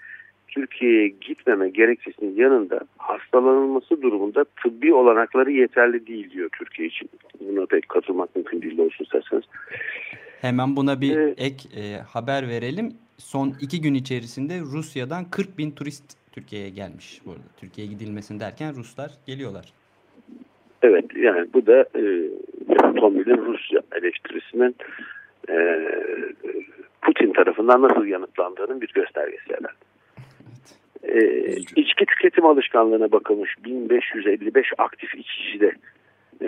Türkiye'ye 0.49 1.09
gitmeme 1.09 1.69
gerekçesinin 1.69 2.37
yanında 2.37 2.81
hastalanılması 2.99 4.03
durumunda 4.03 4.45
tıbbi 4.45 4.95
olanakları 4.95 5.51
yeterli 5.51 6.07
değil 6.07 6.31
diyor 6.31 6.49
Türkiye 6.59 6.89
için. 6.89 7.09
Buna 7.51 7.67
pek 7.67 7.89
katılmak 7.89 8.37
mümkün 8.37 8.63
değil 8.63 8.79
olsun 8.79 9.05
isterseniz. 9.05 9.45
Hemen 10.41 10.77
buna 10.77 11.01
bir 11.01 11.17
ee, 11.17 11.35
ek 11.37 11.69
e, 11.77 11.97
haber 11.97 12.49
verelim. 12.49 12.93
Son 13.19 13.55
iki 13.61 13.81
gün 13.81 13.95
içerisinde 13.95 14.61
Rusya'dan 14.61 15.25
40 15.31 15.59
bin 15.59 15.71
turist 15.71 16.05
Türkiye'ye 16.33 16.69
gelmiş. 16.69 17.21
Bu 17.27 17.31
arada. 17.31 17.43
Türkiye'ye 17.61 17.93
gidilmesin 17.93 18.41
derken 18.41 18.75
Ruslar 18.75 19.11
geliyorlar. 19.27 19.73
Evet 20.83 21.05
yani 21.17 21.49
bu 21.55 21.67
da 21.67 21.81
e, 21.81 22.03
Tomil'in 23.01 23.47
Rusya 23.47 23.81
eleştirisinin 23.93 24.77
e, 25.49 25.57
Putin 27.03 27.33
tarafından 27.33 27.83
nasıl 27.83 28.05
yanıtlandığının 28.05 28.81
bir 28.81 28.93
göstergesi 28.95 29.45
herhalde. 29.49 29.91
E, 31.03 31.57
içki 31.77 32.07
tüketim 32.07 32.47
alışkanlığına 32.47 33.13
bakılmış 33.13 33.57
1555 33.65 34.67
aktif 34.79 35.15
içicide 35.15 35.73
e, 36.41 36.47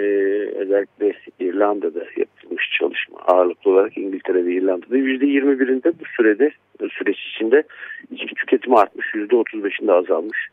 özellikle 0.56 1.12
İrlanda'da 1.40 2.04
yapılmış 2.16 2.70
çalışma 2.78 3.18
ağırlıklı 3.18 3.70
olarak 3.70 3.99
İngiltere 3.99 4.44
ve 4.44 4.52
İrlanda'da 4.52 4.99
%21'inde 4.99 5.92
bu 6.00 6.04
sürede 6.16 6.50
süreç 6.90 7.18
içinde 7.18 7.62
içki 8.11 8.34
tüketimi 8.34 8.78
artmış 8.78 9.06
%35'inde 9.14 9.92
azalmış. 9.92 10.49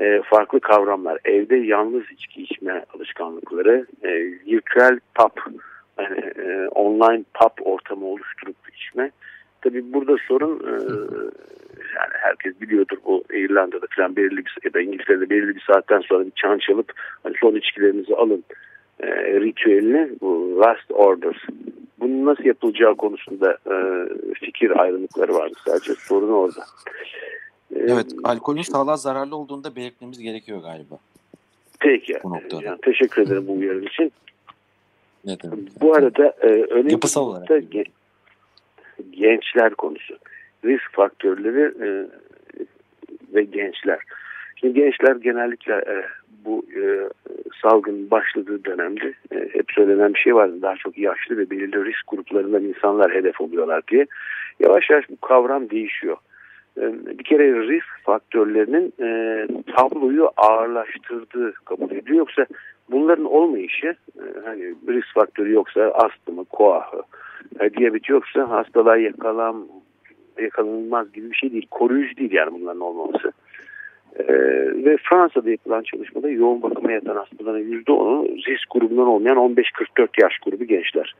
E, 0.00 0.22
farklı 0.24 0.60
kavramlar 0.60 1.18
evde 1.24 1.56
yalnız 1.56 2.02
içki 2.10 2.42
içme 2.42 2.84
alışkanlıkları 2.94 3.86
e, 4.02 4.10
virtual 4.46 4.98
pub 5.14 5.52
yani, 5.98 6.20
e, 6.20 6.68
online 6.68 7.24
pub 7.34 7.66
ortamı 7.66 8.06
oluşturup 8.06 8.56
içme 8.74 9.10
tabi 9.64 9.92
burada 9.92 10.16
sorun 10.28 10.60
e, 10.60 10.70
yani 11.96 12.12
herkes 12.12 12.60
biliyordur 12.60 12.96
bu 13.04 13.24
İrlanda'da 13.32 13.86
falan 13.96 14.16
belirli 14.16 14.36
bir 14.36 14.58
ya 14.64 14.74
da 14.74 14.80
İngiltere'de 14.80 15.30
belirli 15.30 15.54
bir 15.54 15.64
saatten 15.66 16.00
sonra 16.00 16.26
bir 16.26 16.32
çan 16.36 16.58
çalıp 16.58 16.92
hani 17.22 17.34
son 17.40 17.54
içkilerinizi 17.54 18.14
alın 18.14 18.44
e, 19.00 19.06
ritüelini 19.40 20.10
bu 20.20 20.60
last 20.60 20.90
orders 20.90 21.36
bunun 22.00 22.26
nasıl 22.26 22.44
yapılacağı 22.44 22.94
konusunda 22.94 23.58
e, 23.70 23.74
fikir 24.34 24.80
ayrılıkları 24.80 25.34
vardı 25.34 25.54
sadece 25.66 25.94
sorun 25.94 26.32
orada. 26.32 26.64
E, 27.76 27.78
evet 27.78 28.06
alkolün 28.24 28.62
sağlığa 28.62 28.96
zararlı 28.96 29.36
olduğunu 29.36 29.64
da 29.64 29.76
belirtmemiz 29.76 30.18
gerekiyor 30.18 30.62
galiba. 30.62 30.98
Peki. 31.80 32.18
Bu 32.24 32.30
noktada. 32.30 32.62
Yani, 32.62 32.78
teşekkür 32.82 33.22
ederim 33.22 33.44
bu 33.48 33.52
uyarı 33.52 33.84
için. 33.84 34.12
Ne 35.24 35.40
demek? 35.42 35.80
Bu 35.80 35.94
arada 35.94 36.34
e, 36.40 36.46
önemli 36.46 36.92
Yapısal 36.92 37.26
olarak. 37.26 37.48
Gençler 39.10 39.74
konusu. 39.74 40.18
Risk 40.64 40.92
faktörleri 40.92 41.86
e, 41.86 42.06
ve 43.34 43.42
gençler. 43.42 43.98
Şimdi 44.56 44.74
gençler 44.74 45.16
genellikle 45.16 45.74
e, 45.74 46.04
bu 46.44 46.64
e, 46.76 46.82
salgın 47.62 48.10
başladığı 48.10 48.64
dönemde 48.64 49.14
e, 49.32 49.48
hep 49.52 49.72
söylenen 49.72 50.14
bir 50.14 50.18
şey 50.18 50.34
vardı. 50.34 50.62
Daha 50.62 50.76
çok 50.76 50.98
yaşlı 50.98 51.36
ve 51.36 51.50
belirli 51.50 51.84
risk 51.84 52.08
gruplarından 52.08 52.64
insanlar 52.64 53.14
hedef 53.14 53.40
oluyorlar 53.40 53.82
diye. 53.88 54.06
Yavaş 54.60 54.90
yavaş 54.90 55.10
bu 55.10 55.16
kavram 55.16 55.70
değişiyor. 55.70 56.16
E, 56.78 56.82
bir 57.18 57.24
kere 57.24 57.68
risk 57.68 57.86
faktörlerinin 58.02 58.92
e, 59.00 59.46
tabloyu 59.76 60.30
ağırlaştırdığı 60.36 61.52
kabul 61.64 61.90
ediliyor. 61.90 62.18
Yoksa 62.18 62.46
bunların 62.90 63.24
olmayışı 63.24 63.96
e, 64.16 64.24
hani 64.44 64.74
risk 64.88 65.14
faktörü 65.14 65.52
yoksa 65.52 65.82
astımı, 65.82 66.44
koahı, 66.44 67.02
e, 67.60 67.74
diyabet 67.74 68.08
yoksa 68.08 68.50
hastalığa 68.50 68.96
yakalan, 68.96 69.66
yakalanılmaz 70.40 71.12
gibi 71.12 71.30
bir 71.30 71.36
şey 71.36 71.52
değil. 71.52 71.66
Koruyucu 71.70 72.16
değil 72.16 72.32
yani 72.32 72.60
bunların 72.60 72.80
olmaması. 72.80 73.32
Ee, 74.18 74.24
ve 74.84 74.96
Fransa'da 74.96 75.50
yapılan 75.50 75.82
çalışmada 75.82 76.28
yoğun 76.28 76.62
bakıma 76.62 76.92
yatan 76.92 77.16
hastaların 77.16 77.62
%10'u 77.62 78.28
risk 78.36 78.70
grubundan 78.70 79.06
olmayan 79.06 79.36
15-44 79.36 80.08
yaş 80.22 80.38
grubu 80.38 80.64
gençler. 80.64 81.14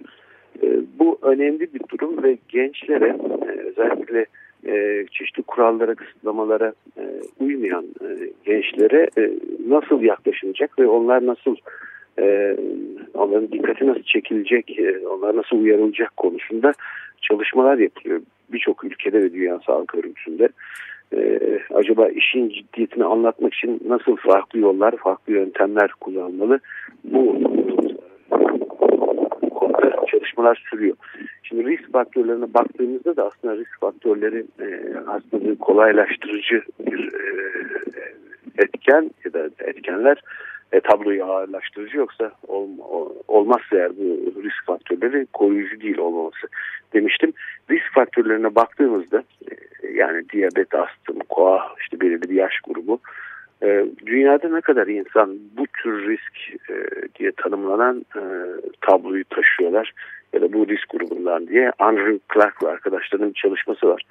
Ee, 0.63 0.81
bu 0.99 1.19
önemli 1.23 1.75
bir 1.75 1.81
durum 1.89 2.23
ve 2.23 2.39
gençlere 2.49 3.17
e, 3.47 3.61
özellikle 3.61 4.27
e, 4.67 5.05
çeşitli 5.11 5.43
kurallara, 5.43 5.95
kısıtlamalara 5.95 6.73
e, 6.99 7.03
uymayan 7.41 7.85
e, 7.85 8.09
gençlere 8.45 9.11
e, 9.19 9.31
nasıl 9.69 10.03
yaklaşılacak 10.03 10.79
ve 10.79 10.87
onlar 10.87 11.27
nasıl 11.27 11.57
e, 12.19 12.57
onların 13.15 13.53
dikkati 13.53 13.87
nasıl 13.87 14.03
çekilecek, 14.03 14.79
e, 14.79 15.09
onlar 15.09 15.37
nasıl 15.37 15.57
uyarılacak 15.57 16.17
konusunda 16.17 16.73
çalışmalar 17.23 17.79
yapılıyor. 17.79 18.21
Birçok 18.53 18.85
ülkede 18.85 19.23
ve 19.23 19.33
Dünya 19.33 19.61
Sağlık 19.67 19.95
Örgütü'nde. 19.95 20.49
E, 21.17 21.41
acaba 21.75 22.09
işin 22.09 22.49
ciddiyetini 22.49 23.05
anlatmak 23.05 23.55
için 23.55 23.81
nasıl 23.89 24.17
farklı 24.17 24.59
yollar, 24.59 24.97
farklı 24.97 25.33
yöntemler 25.33 25.91
kullanılmalı? 26.01 26.61
Bu 27.05 27.41
konuda 29.51 30.07
çalışmalar 30.11 30.65
sürüyor. 30.71 30.97
Şimdi 31.43 31.67
risk 31.67 31.93
faktörlerine 31.93 32.55
baktığımızda 32.55 33.17
da 33.17 33.27
aslında 33.27 33.57
risk 33.57 33.81
faktörleri 33.81 34.45
e, 34.61 34.93
hastalığı 35.07 35.59
kolaylaştırıcı 35.59 36.63
bir 36.87 37.13
e, 37.13 37.55
etken 38.59 39.11
ya 39.25 39.33
da 39.33 39.49
etkenler 39.59 40.23
e, 40.73 40.81
tabloyu 40.81 41.25
ağırlaştırıcı 41.25 41.97
yoksa 41.97 42.33
ol, 42.49 42.69
olmazsa 43.29 43.77
eğer 43.77 43.91
bu 43.97 44.43
risk 44.43 44.67
faktörleri 44.67 45.27
koruyucu 45.33 45.81
değil 45.81 45.99
olmaması 45.99 46.47
demiştim. 46.93 47.33
Risk 47.71 47.95
faktörlerine 47.95 48.55
baktığımızda 48.55 49.25
e, 49.51 49.55
yani 49.95 50.29
diyabet, 50.29 50.75
astım, 50.75 51.19
koa 51.29 51.69
işte 51.81 52.01
belirli 52.01 52.31
bir 52.31 52.35
yaş 52.35 52.61
grubu 52.65 53.01
e, 53.63 53.87
dünyada 54.07 54.49
ne 54.49 54.61
kadar 54.61 54.87
insan 54.87 55.39
bu 55.57 55.67
tür 55.67 56.09
risk 56.09 56.61
e, 56.71 56.75
diye 57.19 57.33
tanımlanan 57.33 58.07
e, 58.17 58.23
tabloyu 58.81 59.25
taşıyorlar 59.25 59.93
ya 60.33 60.41
da 60.41 60.53
bu 60.53 60.69
risk 60.69 60.91
grubundan 60.91 61.49
diye 61.49 61.73
Andrew 61.79 62.19
Clark 62.35 62.63
ve 62.65 62.69
arkadaşlarının 62.69 63.33
çalışması 63.33 63.89
var. 63.89 64.03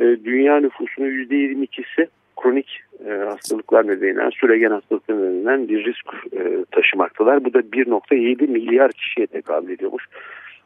E, 0.00 0.04
dünya 0.04 0.60
nüfusunun 0.60 1.08
%22'si 1.08 2.06
kronik 2.42 2.80
e, 3.06 3.10
hastalıklar 3.10 3.86
nedeniyle, 3.86 4.30
süregen 4.30 4.70
hastalıklar 4.70 5.16
nedeniyle 5.16 5.68
bir 5.68 5.84
risk 5.84 6.06
e, 6.32 6.64
taşımaktalar. 6.70 7.44
Bu 7.44 7.54
da 7.54 7.60
1.7 7.60 8.46
milyar 8.46 8.92
kişiye 8.92 9.26
tekabül 9.26 9.70
ediyormuş. 9.70 10.04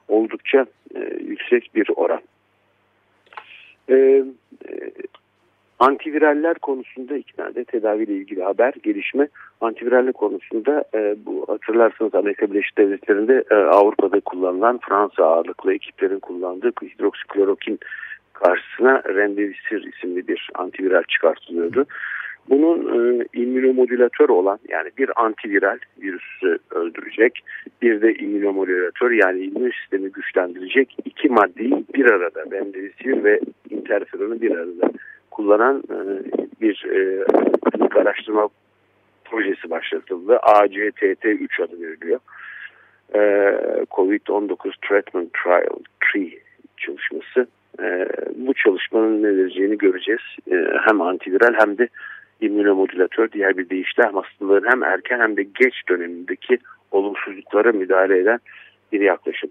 Oldukça 0.09 0.67
e, 0.95 1.01
yüksek 1.21 1.71
bir 1.75 1.89
oran. 1.97 2.21
E, 3.89 3.95
e, 3.95 4.25
antiviraller 5.79 6.55
konusunda 6.55 7.17
iki 7.17 7.37
tane 7.37 7.55
de 7.55 7.65
tedaviyle 7.65 8.13
ilgili 8.13 8.43
haber, 8.43 8.75
gelişme. 8.83 9.29
Antiviraller 9.61 10.13
konusunda 10.13 10.85
e, 10.95 11.15
bu 11.27 11.45
hatırlarsanız 11.49 12.15
Amerika 12.15 12.51
Birleşik 12.51 12.79
Devletleri'nde 12.79 13.45
e, 13.51 13.55
Avrupa'da 13.55 14.21
kullanılan 14.21 14.81
Fransa 14.89 15.25
ağırlıklı 15.25 15.75
ekiplerin 15.75 16.19
kullandığı 16.19 16.73
hidroksiklorokin 16.83 17.79
karşısına 18.43 19.03
Remdesivir 19.09 19.93
isimli 19.95 20.29
bir 20.29 20.51
antiviral 20.55 21.03
çıkartılıyordu. 21.03 21.87
Bunun 22.49 22.79
e, 23.21 23.25
immünomodülatör 23.35 24.29
olan 24.29 24.59
yani 24.69 24.91
bir 24.99 25.11
antiviral 25.25 25.79
virüsü 26.03 26.59
öldürecek 26.71 27.45
bir 27.83 28.03
de 28.03 28.15
immünomodülatör 28.15 29.11
yani 29.11 29.41
immün 29.41 29.71
sistemi 29.81 30.13
güçlendirecek 30.13 30.97
iki 31.05 31.29
maddeyi 31.29 31.85
bir 31.95 32.05
arada 32.05 32.45
Remdesivir 32.51 33.25
ve 33.25 33.41
interferonu 33.71 34.41
bir 34.41 34.51
arada 34.51 34.91
kullanan 35.31 35.83
e, 35.91 35.99
bir 36.61 36.85
e, 36.85 37.25
araştırma 38.01 38.49
projesi 39.25 39.71
başlatıldı. 39.71 40.33
ACTT3 40.33 41.63
adı 41.63 41.81
veriliyor. 41.81 42.21
E, 43.15 43.21
COVID-19 43.91 44.57
Treatment 44.89 45.31
Trial 45.33 45.77
3 46.15 46.35
çalışması 46.77 47.47
e, 47.83 48.09
bu 48.35 48.55
çalışmanın 48.55 49.23
ne 49.23 49.37
vereceğini 49.37 49.79
göreceğiz. 49.79 50.21
E, 50.51 50.57
hem 50.87 51.01
antiviral 51.01 51.55
hem 51.59 51.79
de 51.79 51.89
immünomodülatör 52.41 53.33
diğer 53.33 53.57
bir 53.57 53.71
deyişle 53.71 54.03
hastaların 54.03 54.71
hem 54.71 54.83
erken 54.83 55.21
hem 55.21 55.37
de 55.37 55.43
geç 55.43 55.75
dönemindeki 55.89 56.59
olumsuzluklara 56.91 57.73
müdahale 57.73 58.19
eden 58.19 58.39
bir 58.93 59.01
yaklaşım. 59.01 59.51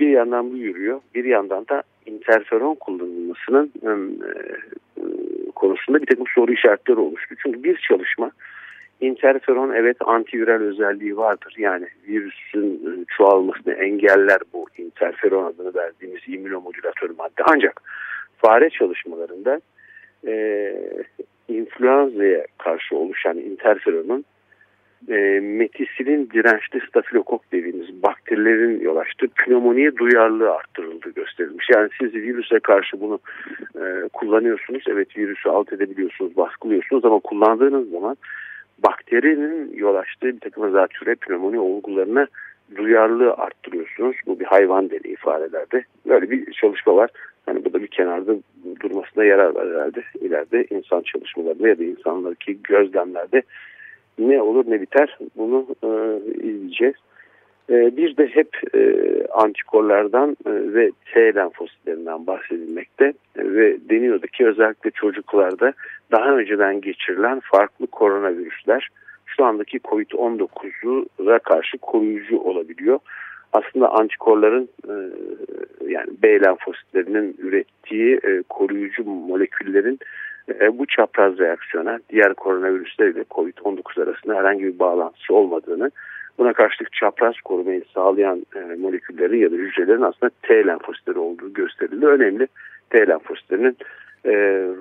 Bir 0.00 0.08
yandan 0.08 0.52
bu 0.52 0.56
yürüyor, 0.56 1.00
bir 1.14 1.24
yandan 1.24 1.68
da 1.68 1.82
interferon 2.06 2.74
kullanılmasının 2.74 3.72
e, 3.82 3.90
e, 5.00 5.02
konusunda 5.54 6.00
bir 6.00 6.06
takım 6.06 6.26
soru 6.34 6.52
işaretleri 6.52 6.98
oluştu. 6.98 7.34
Çünkü 7.42 7.64
bir 7.64 7.76
çalışma 7.76 8.30
interferon 9.00 9.72
evet 9.72 9.96
antiviral 10.00 10.60
özelliği 10.60 11.16
vardır. 11.16 11.54
Yani 11.58 11.86
virüsün 12.08 12.74
e, 12.74 13.04
çoğalmasını 13.16 13.74
engeller 13.74 14.38
bu 14.52 14.66
interferon 14.78 15.44
adını 15.44 15.74
verdiğimiz 15.74 16.20
immünomodülatör 16.26 17.10
madde. 17.10 17.42
Ancak 17.44 17.82
fare 18.36 18.70
çalışmalarında 18.70 19.60
e, 20.26 20.72
influenza'ya 21.48 22.46
karşı 22.58 22.96
oluşan 22.96 23.38
interferonun 23.38 24.24
e, 25.08 25.40
metisilin 25.40 26.30
dirençli 26.30 26.80
stafilokok 26.88 27.52
dediğimiz 27.52 28.02
bakterilerin 28.02 28.80
yol 28.80 28.96
açtığı 28.96 29.28
pneumoniye 29.28 29.96
duyarlılığı 29.96 30.50
arttırıldığı 30.50 31.10
gösterilmiş. 31.10 31.66
Yani 31.74 31.88
siz 32.00 32.14
virüse 32.14 32.60
karşı 32.60 33.00
bunu 33.00 33.18
e, 33.76 34.08
kullanıyorsunuz. 34.12 34.84
Evet 34.88 35.16
virüsü 35.16 35.48
alt 35.48 35.72
edebiliyorsunuz, 35.72 36.36
baskılıyorsunuz 36.36 37.04
ama 37.04 37.18
kullandığınız 37.18 37.90
zaman 37.90 38.16
bakterinin 38.78 39.72
yol 39.74 39.94
açtığı 39.94 40.26
bir 40.26 40.40
takım 40.40 40.70
zatüre 40.70 41.14
pnömoni 41.14 41.60
olgularına 41.60 42.26
duyarlılığı 42.76 43.34
arttırıyorsunuz. 43.34 44.16
Bu 44.26 44.40
bir 44.40 44.44
hayvan 44.44 44.90
deneyi 44.90 45.16
farelerde. 45.16 45.84
Böyle 46.06 46.30
bir 46.30 46.52
çalışma 46.52 46.96
var. 46.96 47.10
Hani 47.46 47.64
bu 47.64 47.72
da 47.72 47.82
bir 47.82 47.86
kenarda 47.86 48.34
durmasına 48.80 49.24
yarar 49.24 49.54
var 49.54 49.68
herhalde. 49.68 50.02
İleride 50.20 50.66
insan 50.70 51.00
çalışmalarında 51.00 51.68
ya 51.68 51.78
da 51.78 51.84
insanlardaki 51.84 52.62
gözlemlerde 52.62 53.42
ne 54.18 54.42
olur 54.42 54.64
ne 54.68 54.80
biter 54.80 55.18
bunu 55.36 55.66
e, 55.82 55.88
izleyeceğiz. 56.36 56.94
E, 57.70 57.96
bir 57.96 58.16
de 58.16 58.26
hep 58.26 58.48
e, 58.74 58.80
antikorlardan 59.32 60.36
e, 60.46 60.50
ve 60.50 60.90
T 61.14 61.34
lenfositlerinden 61.34 62.26
bahsedilmekte 62.26 63.04
e, 63.04 63.14
ve 63.54 63.76
deniyordu 63.90 64.26
ki 64.26 64.46
özellikle 64.46 64.90
çocuklarda 64.90 65.72
daha 66.12 66.36
önceden 66.36 66.80
geçirilen 66.80 67.40
farklı 67.40 67.86
koronavirüsler 67.86 68.88
şu 69.26 69.44
andaki 69.44 69.78
COVID-19'a 69.78 71.38
karşı 71.38 71.78
koruyucu 71.78 72.38
olabiliyor. 72.38 72.98
Aslında 73.52 73.92
antikorların 73.92 74.68
yani 75.88 76.08
B 76.22 76.40
lenfositlerinin 76.40 77.36
ürettiği 77.38 78.20
koruyucu 78.48 79.04
moleküllerin 79.04 79.98
bu 80.72 80.86
çapraz 80.86 81.38
reaksiyona 81.38 81.98
diğer 82.10 82.34
koronavirüsler 82.34 83.06
ile 83.06 83.24
COVID-19 83.30 84.02
arasında 84.02 84.34
herhangi 84.34 84.64
bir 84.64 84.78
bağlantısı 84.78 85.34
olmadığını 85.34 85.90
buna 86.38 86.52
karşılık 86.52 86.92
çapraz 86.92 87.40
korumayı 87.40 87.82
sağlayan 87.94 88.46
e, 88.56 88.60
moleküllerin 88.60 89.38
ya 89.38 89.52
da 89.52 89.56
hücrelerin 89.56 90.02
aslında 90.02 90.30
T 90.42 90.66
lenfositleri 90.66 91.18
olduğu 91.18 91.52
gösterildi. 91.52 92.06
Önemli 92.06 92.48
T 92.90 93.08
lenfositlerinin 93.08 93.76
e, 94.24 94.32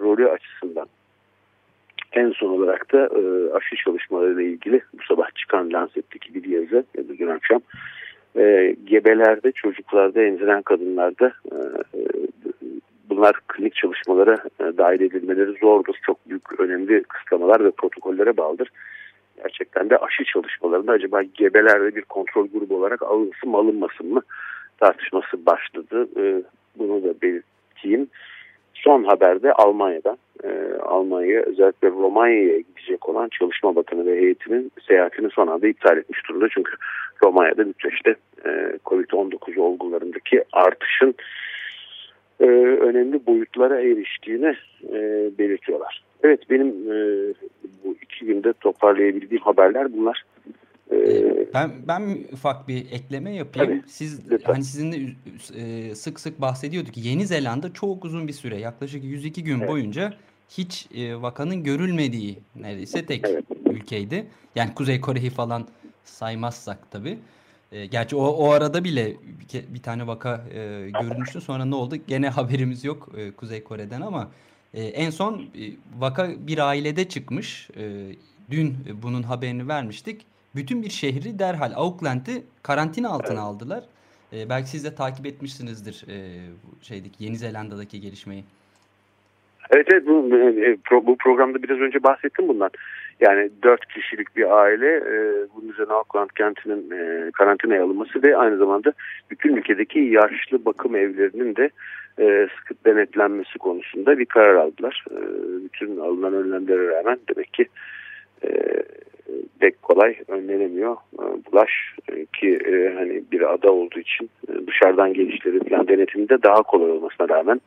rolü 0.02 0.30
açısından. 0.30 0.88
En 2.14 2.32
son 2.32 2.50
olarak 2.50 2.94
da 2.94 3.00
e, 3.00 3.54
aşı 3.54 3.76
çalışmalarıyla 3.76 4.42
ilgili 4.42 4.82
bu 4.94 5.04
sabah 5.04 5.36
çıkan 5.36 5.74
Lancet'teki 5.74 6.34
bir 6.34 6.44
yazı 6.44 6.86
ya 6.98 7.10
da 7.10 7.18
dün 7.18 7.28
akşam 7.28 7.62
e, 8.38 8.76
gebelerde, 8.86 9.52
çocuklarda, 9.52 10.22
emziren 10.22 10.62
kadınlarda 10.62 11.34
e, 11.52 11.58
bunlar 13.10 13.36
klinik 13.48 13.76
çalışmalara 13.76 14.38
e, 14.60 14.78
dahil 14.78 15.02
edilmeleri 15.02 15.52
zordur. 15.62 15.96
Çok 16.06 16.30
büyük 16.30 16.60
önemli 16.60 17.04
kısıtlamalar 17.04 17.64
ve 17.66 17.72
protokollere 17.72 18.38
bağlıdır. 18.38 18.70
Gerçekten 19.38 19.90
de 19.90 19.98
aşı 19.98 20.24
çalışmalarında 20.24 20.92
acaba 20.92 21.22
gebelerde 21.22 21.96
bir 21.96 22.02
kontrol 22.02 22.48
grubu 22.48 22.76
olarak 22.76 23.02
alınsın 23.02 23.50
mı 23.50 23.58
alınmasın 23.58 24.14
mı 24.14 24.22
tartışması 24.80 25.46
başladı. 25.46 26.08
E, 26.18 26.44
bunu 26.78 27.04
da 27.04 27.22
belirteyim. 27.22 28.08
Son 28.74 29.04
haberde 29.04 29.54
Almanya'dan, 29.54 30.18
e, 30.44 30.50
Almanya 30.82 31.42
özellikle 31.42 31.88
Romanya'ya 31.90 32.58
gidecek 32.58 33.10
olan 33.10 33.30
Çalışma 33.30 33.76
Bakanı 33.76 34.06
ve 34.06 34.22
heyetinin 34.22 34.72
seyahatini 34.88 35.30
son 35.30 35.48
anda 35.48 35.68
iptal 35.68 35.98
etmiş 35.98 36.30
durumda. 36.30 36.48
Çünkü 36.54 36.72
Romanya'da 37.24 37.68
Bükreş'te 37.68 38.16
e, 38.46 38.50
Covid-19 38.86 39.60
olgularındaki 39.60 40.44
artışın 40.52 41.16
e, 42.40 42.46
önemli 42.80 43.26
boyutlara 43.26 43.82
eriştiğini 43.82 44.56
e, 44.94 45.30
belirtiyorlar. 45.38 46.07
Evet 46.24 46.50
benim 46.50 46.68
e, 46.68 47.34
bu 47.84 47.96
iki 48.02 48.26
günde 48.26 48.54
toparlayabildiğim 48.54 49.44
haberler 49.44 49.94
bunlar. 49.94 50.24
Ee, 50.92 51.54
ben 51.54 51.72
ben 51.88 52.18
ufak 52.34 52.68
bir 52.68 52.92
ekleme 52.92 53.36
yapayım. 53.36 53.72
Tabii, 53.72 53.90
Siz 53.90 54.32
lütfen. 54.32 54.54
hani 54.54 54.64
sizinle 54.64 55.16
e, 55.56 55.96
sık 55.96 56.20
sık 56.20 56.42
bahsediyorduk. 56.42 56.98
Yeni 56.98 57.26
Zelanda 57.26 57.74
çok 57.74 58.06
uzun 58.06 58.28
bir 58.28 58.34
süre, 58.34 58.58
yaklaşık 58.58 59.04
102 59.04 59.44
gün 59.44 59.60
evet. 59.60 59.70
boyunca 59.70 60.14
hiç 60.50 60.88
e, 60.96 61.22
vakanın 61.22 61.64
görülmediği 61.64 62.40
neredeyse 62.56 63.06
tek 63.06 63.26
evet. 63.28 63.44
ülkeydi. 63.66 64.26
Yani 64.56 64.74
Kuzey 64.76 65.02
Kore'yi 65.02 65.30
falan 65.30 65.68
saymazsak 66.04 66.92
tabii. 66.92 67.18
E, 67.72 67.86
gerçi 67.86 68.16
o, 68.16 68.28
o 68.28 68.52
arada 68.52 68.84
bile 68.84 69.14
bir, 69.54 69.74
bir 69.74 69.82
tane 69.82 70.08
vaka 70.08 70.44
e, 70.54 70.90
görülmüştü. 71.02 71.42
Sonra 71.42 71.66
ne 71.66 71.76
oldu? 71.76 71.96
Gene 72.08 72.30
haberimiz 72.40 72.84
yok 72.84 73.10
e, 73.18 73.32
Kuzey 73.32 73.64
Kore'den 73.64 74.02
ama 74.02 74.32
e, 74.78 74.82
en 74.82 75.10
son 75.10 75.34
e, 75.34 75.64
vaka 76.00 76.28
bir 76.48 76.58
ailede 76.70 77.10
çıkmış. 77.10 77.70
E, 77.78 77.84
dün 78.52 78.74
bunun 79.04 79.24
haberini 79.24 79.68
vermiştik. 79.68 80.26
Bütün 80.56 80.84
bir 80.84 80.90
şehri 80.90 81.40
derhal 81.40 81.72
Auckland'ı 81.76 82.42
karantina 82.64 83.10
altına 83.10 83.40
evet. 83.40 83.44
aldılar. 83.44 83.84
E, 84.34 84.50
belki 84.50 84.70
siz 84.70 84.86
de 84.86 84.96
takip 84.96 85.26
etmişsinizdir 85.26 86.06
e, 86.10 86.18
şeydeki 86.82 87.24
Yeni 87.24 87.36
Zelanda'daki 87.36 88.02
gelişmeyi. 88.02 88.44
Evet 89.70 89.88
evet 89.92 90.08
bu, 90.08 90.30
e, 90.36 90.78
bu 90.92 91.18
programda 91.18 91.64
biraz 91.64 91.80
önce 91.80 92.04
bahsettim 92.04 92.48
bundan. 92.48 92.70
Yani 93.20 93.50
dört 93.64 93.88
kişilik 93.88 94.36
bir 94.36 94.58
aile 94.58 94.96
e, 94.96 95.48
bunun 95.56 95.70
üzerine 95.70 95.94
Auckland 95.94 96.30
kentinin 96.30 96.92
e, 96.92 97.32
karantinaya 97.32 97.84
alınması 97.84 98.24
ve 98.24 98.38
aynı 98.38 98.58
zamanda 98.58 98.94
bütün 99.32 99.56
ülkedeki 99.56 100.00
yaşlı 100.00 100.66
bakım 100.66 100.96
evlerinin 100.96 101.56
de 101.56 101.70
e, 102.20 102.48
sıkı 102.60 102.74
denetlenmesi 102.86 103.60
konusunda 103.60 104.20
bir 104.20 104.26
karar 104.26 104.56
aldılar. 104.56 105.06
E, 105.12 105.18
bütün 105.64 105.98
alınan 105.98 106.34
önlemlere 106.34 106.88
rağmen 106.88 107.20
demek 107.30 107.54
ki 107.54 107.68
e, 108.44 108.50
pek 109.60 109.82
kolay 109.82 110.16
önlenemiyor. 110.28 110.94
E, 110.94 111.24
bulaş 111.52 111.72
e, 112.12 112.26
ki 112.26 112.60
e, 112.66 112.94
hani 112.94 113.24
bir 113.32 113.54
ada 113.54 113.72
olduğu 113.72 114.00
için 114.00 114.30
dışarıdan 114.68 115.14
gelişleri 115.14 115.70
falan 115.70 115.88
denetiminde 115.88 116.44
daha 116.44 116.64
kolay 116.64 116.92
olmasına 116.92 117.30
rağmen 117.30 117.62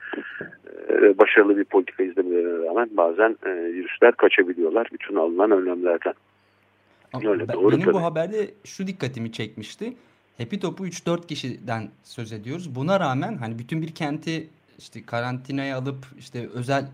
başarılı 1.18 1.56
bir 1.56 1.64
politika 1.64 2.02
izlemelerine 2.02 2.66
rağmen 2.66 2.88
bazen 2.92 3.36
virüsler 3.46 4.12
kaçabiliyorlar 4.12 4.88
bütün 4.92 5.14
alınan 5.16 5.50
önlemlerden. 5.50 6.14
Öyle, 7.24 7.48
ben, 7.48 7.54
doğru 7.54 7.72
benim 7.72 7.84
tabii. 7.84 7.94
bu 7.94 8.02
haberde 8.02 8.50
şu 8.64 8.86
dikkatimi 8.86 9.32
çekmişti. 9.32 9.92
Happy 10.40 10.56
Top'u 10.56 10.86
3-4 10.86 11.26
kişiden 11.26 11.90
söz 12.04 12.32
ediyoruz. 12.32 12.74
Buna 12.74 13.00
rağmen 13.00 13.36
hani 13.36 13.58
bütün 13.58 13.82
bir 13.82 13.94
kenti 13.94 14.48
işte 14.78 15.02
karantinaya 15.02 15.78
alıp 15.78 16.06
işte 16.18 16.48
özel 16.48 16.88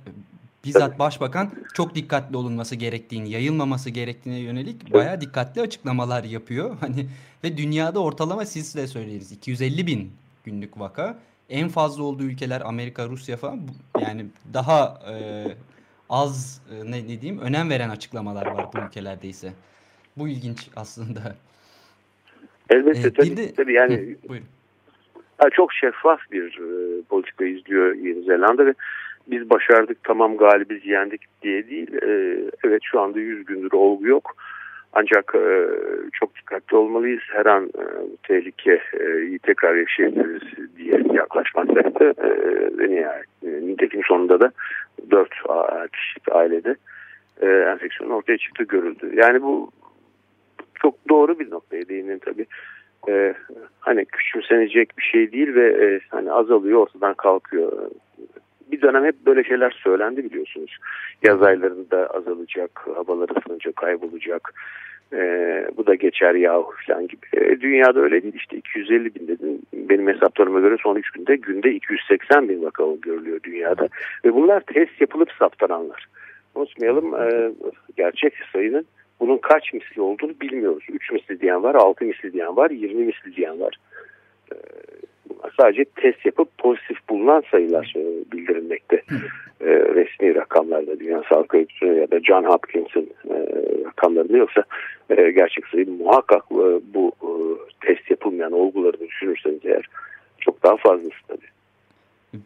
bizzat 0.65 0.99
başbakan 0.99 1.51
çok 1.75 1.95
dikkatli 1.95 2.37
olunması 2.37 2.75
gerektiğini, 2.75 3.31
yayılmaması 3.31 3.91
gerektiğine 3.91 4.39
yönelik 4.39 4.93
bayağı 4.93 5.21
dikkatli 5.21 5.61
açıklamalar 5.61 6.25
yapıyor. 6.25 6.77
Hani 6.81 7.09
ve 7.45 7.57
dünyada 7.57 8.01
ortalama 8.01 8.45
siz 8.45 8.75
de 8.75 8.87
söyleriz 8.87 9.33
250 9.33 9.87
bin 9.87 10.13
günlük 10.45 10.81
vaka. 10.81 11.19
En 11.51 11.69
fazla 11.69 12.03
olduğu 12.03 12.23
ülkeler 12.23 12.61
Amerika, 12.61 13.09
Rusya 13.09 13.37
falan 13.37 13.61
yani 14.01 14.27
daha 14.55 15.01
e, 15.11 15.47
az 16.11 16.61
e, 16.73 16.91
ne, 16.91 17.05
ne 17.05 17.21
diyeyim 17.21 17.39
önem 17.39 17.71
veren 17.71 17.91
açıklamalar 17.91 18.47
var 18.47 18.69
bu 18.75 18.79
ülkelerde 18.79 19.29
ise. 19.29 19.53
Bu 20.17 20.29
ilginç 20.29 20.69
aslında. 20.77 21.37
Elbette 22.71 23.09
ee, 23.09 23.13
tabii, 23.13 23.37
de, 23.37 23.53
tabii 23.57 23.73
yani 23.73 23.95
hı, 23.95 24.29
buyurun. 24.29 24.47
çok 25.53 25.73
şeffaf 25.73 26.21
bir 26.33 26.59
e, 26.59 27.03
politika 27.03 27.45
izliyor 27.45 27.95
Yeni 27.95 28.23
Zelanda 28.23 28.67
ve 28.67 28.75
biz 29.27 29.51
başardık 29.51 30.05
tamam 30.05 30.37
galibiz 30.37 30.87
yendik 30.87 31.21
diye 31.43 31.69
değil. 31.69 31.95
E, 32.03 32.41
evet 32.65 32.83
şu 32.85 33.01
anda 33.01 33.19
100 33.19 33.45
gündür 33.45 33.73
olgu 33.73 34.07
yok. 34.07 34.37
Ancak 34.93 35.35
e, 35.35 35.67
çok 36.13 36.35
dikkatli 36.35 36.77
olmalıyız. 36.77 37.23
Her 37.33 37.47
an 37.47 37.65
e, 37.65 37.85
tehlike 38.23 38.73
e, 38.73 39.39
tekrar 39.39 39.75
yaşayabiliriz 39.75 40.77
diye 40.77 41.03
yaklaşmaktaydı. 41.13 42.15
E, 42.19 42.29
ve 42.79 42.91
nihayet, 42.91 43.27
e, 43.47 43.67
nitekim 43.67 44.01
sonunda 44.05 44.41
da 44.41 44.53
4 45.11 45.29
kişilik 45.93 46.29
ailede 46.33 46.77
e, 47.41 47.47
enfeksiyon 47.47 48.11
ortaya 48.11 48.39
çıktı 48.39 48.65
görüldü. 48.65 49.11
Yani 49.15 49.43
bu 49.43 49.71
çok 50.83 51.09
doğru 51.09 51.39
bir 51.39 51.51
noktaya 51.51 51.89
değindin 51.89 52.19
tabii. 52.19 52.47
E, 53.09 53.35
hani 53.81 54.05
küçümsenecek 54.05 54.99
bir 54.99 55.03
şey 55.03 55.33
değil 55.33 55.55
ve 55.55 55.87
e, 55.87 56.01
hani 56.09 56.33
azalıyor 56.33 56.81
ortadan 56.81 57.15
kalkıyor 57.15 57.91
bir 58.73 58.81
dönem 58.81 59.05
hep 59.05 59.27
böyle 59.27 59.45
şeyler 59.45 59.81
söylendi 59.83 60.25
biliyorsunuz. 60.25 60.79
Yaz 61.23 61.43
aylarında 61.43 62.07
azalacak, 62.07 62.81
havalar 62.95 63.29
ısınınca 63.29 63.73
kaybolacak. 63.73 64.55
Ee, 65.13 65.69
bu 65.77 65.87
da 65.87 65.95
geçer 65.95 66.35
yahu 66.35 66.71
falan 66.87 67.09
gibi. 67.09 67.27
Ee, 67.35 67.61
dünyada 67.61 68.01
öyle 68.01 68.23
değil 68.23 68.35
işte 68.35 68.57
250 68.57 69.15
bin 69.15 69.29
dedim. 69.29 69.59
Benim 69.75 70.09
hesaplarıma 70.09 70.61
göre 70.61 70.77
son 70.83 70.97
3 70.97 71.11
günde 71.11 71.37
günde 71.37 71.73
280 71.73 72.49
bin 72.49 72.63
vaka 72.63 72.85
görülüyor 73.03 73.41
dünyada. 73.43 73.89
Ve 74.25 74.35
bunlar 74.35 74.61
test 74.61 75.01
yapılıp 75.01 75.33
saptananlar. 75.33 76.07
Unutmayalım 76.55 77.15
e, 77.15 77.53
gerçek 77.97 78.35
sayının 78.53 78.87
bunun 79.21 79.39
kaç 79.39 79.73
misli 79.73 80.01
olduğunu 80.03 80.41
bilmiyoruz. 80.41 80.85
3 80.89 81.11
misli 81.11 81.41
diyen 81.41 81.63
var, 81.63 81.75
6 81.75 82.05
misli 82.05 82.33
diyen 82.33 82.57
var, 82.57 82.71
20 82.71 83.05
misli 83.05 83.37
diyen 83.37 83.61
var. 83.61 83.77
Ee, 84.53 84.57
sadece 85.61 85.85
test 85.85 86.27
yapıp 86.27 86.59
pozitif 86.59 87.09
bulunan 87.09 87.43
sayılar 87.51 87.93
e, 87.97 88.33
bildirilmekte. 88.33 89.03
E, 89.61 89.67
resmi 89.67 90.35
rakamlarda 90.35 91.01
Dünya 91.01 91.23
Sağlık 91.29 91.55
Örgütü 91.55 91.87
ya 91.87 92.11
da 92.11 92.21
John 92.21 92.45
Hopkins'in 92.45 93.13
e, 93.31 93.37
rakamlarında 93.85 94.37
yoksa 94.37 94.65
e, 95.11 95.31
gerçek 95.31 95.67
sayı 95.67 95.91
muhakkak 95.91 96.51
bu 96.95 97.13
test 97.81 98.11
yapılmayan 98.11 98.53
olguları 98.53 99.01
düşünürseniz 99.01 99.61
eğer 99.65 99.85
çok 100.41 100.63
daha 100.63 100.77
fazlası 100.77 101.17
tabii. 101.29 101.56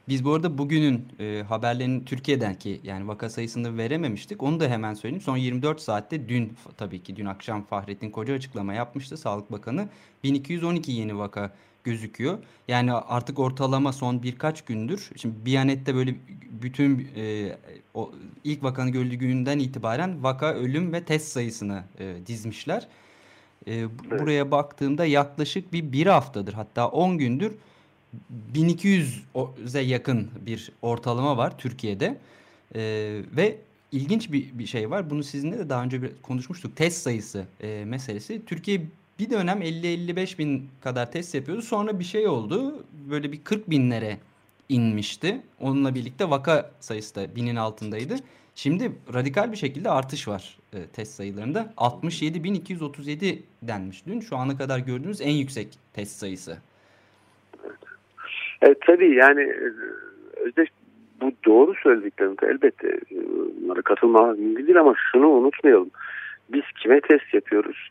Biz 0.08 0.24
bu 0.24 0.34
arada 0.34 0.58
bugünün 0.58 1.08
e, 1.20 1.42
haberlerini 1.48 2.04
Türkiye'den 2.04 2.54
ki 2.54 2.80
yani 2.84 3.08
vaka 3.08 3.30
sayısını 3.30 3.78
verememiştik. 3.78 4.42
Onu 4.42 4.60
da 4.60 4.68
hemen 4.68 4.94
söyleyeyim. 4.94 5.22
Son 5.22 5.36
24 5.36 5.80
saatte 5.80 6.28
dün 6.28 6.56
tabii 6.76 7.02
ki 7.02 7.16
dün 7.16 7.26
akşam 7.26 7.64
Fahrettin 7.64 8.10
Koca 8.10 8.34
açıklama 8.34 8.74
yapmıştı 8.74 9.16
Sağlık 9.16 9.52
Bakanı. 9.52 9.88
1212 10.24 10.92
yeni 10.92 11.18
vaka 11.18 11.52
gözüküyor. 11.84 12.38
Yani 12.68 12.92
artık 12.92 13.38
ortalama 13.38 13.92
son 13.92 14.22
birkaç 14.22 14.62
gündür. 14.64 15.10
Şimdi 15.16 15.34
Biyanet'te 15.44 15.94
böyle 15.94 16.14
bütün 16.50 17.08
e, 17.16 17.56
o 17.94 18.12
ilk 18.44 18.62
vakanın 18.62 18.92
görüldüğü 18.92 19.16
günden 19.16 19.58
itibaren 19.58 20.22
vaka, 20.22 20.54
ölüm 20.54 20.92
ve 20.92 21.04
test 21.04 21.28
sayısını 21.28 21.84
e, 21.98 22.14
dizmişler. 22.26 22.88
E, 23.66 23.74
evet. 23.74 23.90
Buraya 24.10 24.50
baktığımda 24.50 25.06
yaklaşık 25.06 25.72
bir 25.72 25.92
bir 25.92 26.06
haftadır 26.06 26.52
hatta 26.52 26.88
10 26.88 27.18
gündür 27.18 27.52
1200'e 28.54 29.80
yakın 29.80 30.30
bir 30.46 30.72
ortalama 30.82 31.36
var 31.36 31.58
Türkiye'de. 31.58 32.18
E, 32.74 32.80
ve 33.36 33.58
ilginç 33.92 34.32
bir, 34.32 34.58
bir 34.58 34.66
şey 34.66 34.90
var. 34.90 35.10
Bunu 35.10 35.22
sizinle 35.24 35.58
de 35.58 35.68
daha 35.68 35.82
önce 35.82 36.02
bir 36.02 36.10
konuşmuştuk. 36.22 36.76
Test 36.76 37.02
sayısı 37.02 37.44
e, 37.60 37.84
meselesi. 37.84 38.42
Türkiye 38.46 38.82
bir 39.18 39.30
dönem 39.30 39.62
50-55 39.62 40.38
bin 40.38 40.68
kadar 40.80 41.12
test 41.12 41.34
yapıyordu. 41.34 41.62
Sonra 41.62 41.98
bir 41.98 42.04
şey 42.04 42.28
oldu. 42.28 42.84
Böyle 43.10 43.32
bir 43.32 43.44
40 43.44 43.70
binlere 43.70 44.18
inmişti. 44.68 45.40
Onunla 45.60 45.94
birlikte 45.94 46.30
vaka 46.30 46.70
sayısı 46.80 47.14
da 47.14 47.36
binin 47.36 47.56
altındaydı. 47.56 48.16
Şimdi 48.54 48.92
radikal 49.14 49.52
bir 49.52 49.56
şekilde 49.56 49.90
artış 49.90 50.28
var 50.28 50.58
e, 50.72 50.86
test 50.86 51.14
sayılarında. 51.14 51.74
67.237 51.76 53.38
denmiş 53.62 54.06
dün. 54.06 54.20
Şu 54.20 54.36
ana 54.36 54.56
kadar 54.56 54.78
gördüğümüz 54.78 55.20
en 55.20 55.30
yüksek 55.30 55.68
test 55.92 56.16
sayısı. 56.16 56.58
Evet, 58.62 58.78
tabii 58.86 59.14
yani 59.14 59.42
e, 59.42 59.70
Özdeş 60.40 60.68
bu 61.20 61.32
doğru 61.44 61.74
söylediklerim 61.82 62.36
elbette 62.42 62.88
e, 62.88 63.16
bunlara 63.60 63.82
katılmamak 63.82 64.38
mümkün 64.38 64.66
değil 64.66 64.80
ama 64.80 64.94
şunu 65.12 65.28
unutmayalım. 65.28 65.90
Biz 66.48 66.62
kime 66.82 67.00
test 67.00 67.34
yapıyoruz? 67.34 67.90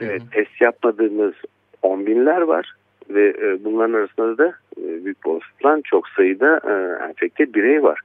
Evet, 0.00 0.22
test 0.32 0.60
yapmadığımız 0.60 1.34
on 1.82 2.06
binler 2.06 2.40
var 2.40 2.72
ve 3.10 3.28
e, 3.28 3.64
bunların 3.64 3.94
arasında 3.94 4.38
da 4.38 4.54
büyük 4.76 5.26
olasılıkla 5.26 5.80
çok 5.84 6.08
sayıda 6.08 6.60
enfekte 7.08 7.54
birey 7.54 7.82
var. 7.82 8.00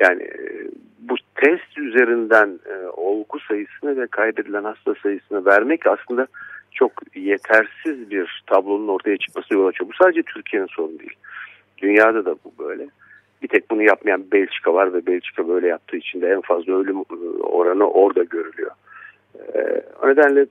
Yani 0.00 0.28
bu 0.98 1.14
test 1.34 1.78
üzerinden 1.78 2.58
olgu 2.96 3.40
sayısını 3.40 3.96
ve 3.96 4.06
kaybedilen 4.06 4.64
hasta 4.64 4.94
sayısını 5.02 5.46
vermek 5.46 5.86
aslında 5.86 6.26
çok 6.72 6.92
yetersiz 7.14 8.10
bir 8.10 8.42
tablonun 8.46 8.88
ortaya 8.88 9.16
çıkması 9.16 9.54
yol 9.54 9.66
açıyor. 9.66 9.90
Bu 9.90 10.04
sadece 10.04 10.22
Türkiye'nin 10.22 10.68
sorunu 10.68 10.98
değil. 10.98 11.16
Dünyada 11.84 12.24
da 12.24 12.36
bu 12.44 12.64
böyle. 12.64 12.86
Bir 13.42 13.48
tek 13.48 13.70
bunu 13.70 13.82
yapmayan 13.82 14.24
Belçika 14.32 14.74
var 14.74 14.94
ve 14.94 15.06
Belçika 15.06 15.48
böyle 15.48 15.66
yaptığı 15.66 15.96
için 15.96 16.20
de 16.20 16.28
en 16.28 16.40
fazla 16.40 16.72
ölüm 16.72 16.96
e, 16.96 17.42
oranı 17.42 17.90
orada 17.90 18.22
görülüyor. 18.22 18.70
E, 19.54 19.82
o 20.02 20.08
nedenle 20.08 20.46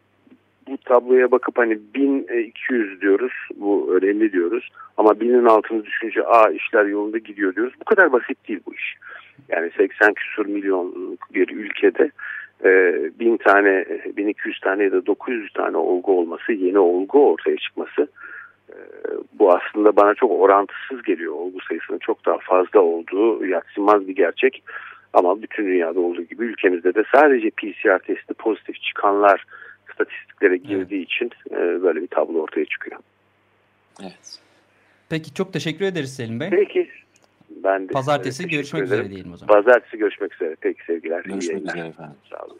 bu 0.68 0.78
tabloya 0.78 1.32
bakıp 1.32 1.58
hani 1.58 1.80
1200 1.96 3.02
diyoruz 3.02 3.34
bu 3.56 3.96
önemli 3.96 4.34
diyoruz 4.34 4.70
ama 4.98 5.20
binin 5.20 5.46
altını 5.46 5.86
düşünce 5.86 6.24
a 6.24 6.50
işler 6.50 6.86
yolunda 6.86 7.18
gidiyor 7.18 7.56
diyoruz. 7.56 7.74
Bu 7.82 7.86
kadar 7.86 8.12
basit 8.12 8.48
değil 8.48 8.60
bu 8.66 8.74
iş. 8.74 8.96
Yani 9.50 9.72
80 9.78 10.14
küsur 10.14 10.46
milyon 10.46 11.18
bir 11.34 11.50
ülkede 11.50 12.12
bin 13.20 13.38
tane, 13.38 13.86
1200 14.18 14.60
tane 14.60 14.84
ya 14.84 14.92
da 14.92 15.06
900 15.06 15.54
tane 15.54 15.78
olgu 15.78 16.20
olması, 16.20 16.54
yeni 16.54 16.80
olgu 16.80 17.32
ortaya 17.32 17.58
çıkması 17.58 18.08
bu 19.34 19.54
aslında 19.54 19.96
bana 19.96 20.14
çok 20.14 20.32
orantısız 20.32 21.04
geliyor. 21.04 21.34
Olgu 21.34 21.58
sayısının 21.70 22.00
çok 22.00 22.26
daha 22.26 22.38
fazla 22.38 22.80
olduğu 22.80 23.46
yatsınmaz 23.46 24.08
bir 24.08 24.16
gerçek. 24.16 24.64
Ama 25.14 25.42
bütün 25.42 25.66
dünyada 25.66 26.00
olduğu 26.00 26.22
gibi 26.22 26.46
ülkemizde 26.46 26.96
de 26.96 27.04
sadece 27.16 27.50
PCR 27.50 28.00
testi 28.00 28.34
pozitif 28.34 28.82
çıkanlar 28.82 29.46
statistiklere 29.94 30.58
girdiği 30.58 30.98
evet. 30.98 31.12
için 31.12 31.32
böyle 31.84 32.02
bir 32.02 32.08
tablo 32.08 32.42
ortaya 32.42 32.66
çıkıyor. 32.66 33.00
Evet. 34.02 34.40
Peki 35.10 35.34
çok 35.34 35.54
teşekkür 35.54 35.86
ederiz 35.86 36.16
Selim 36.16 36.40
Bey. 36.40 36.50
Peki. 36.50 36.90
Ben 37.50 37.90
de 37.90 37.94
Pazartesi 37.94 38.48
görüşmek 38.48 38.84
ederim. 38.84 39.00
üzere 39.00 39.14
diyelim 39.14 39.34
o 39.34 39.38
zaman. 39.38 39.56
Pazartesi 39.56 39.98
görüşmek 39.98 40.34
üzere. 40.34 40.56
Peki 40.62 40.86
sevgiler. 40.86 41.24
Görüşmek 41.24 41.58
üzere 41.58 41.88
efendim. 41.88 42.16
Sağ 42.30 42.46
olun. 42.46 42.60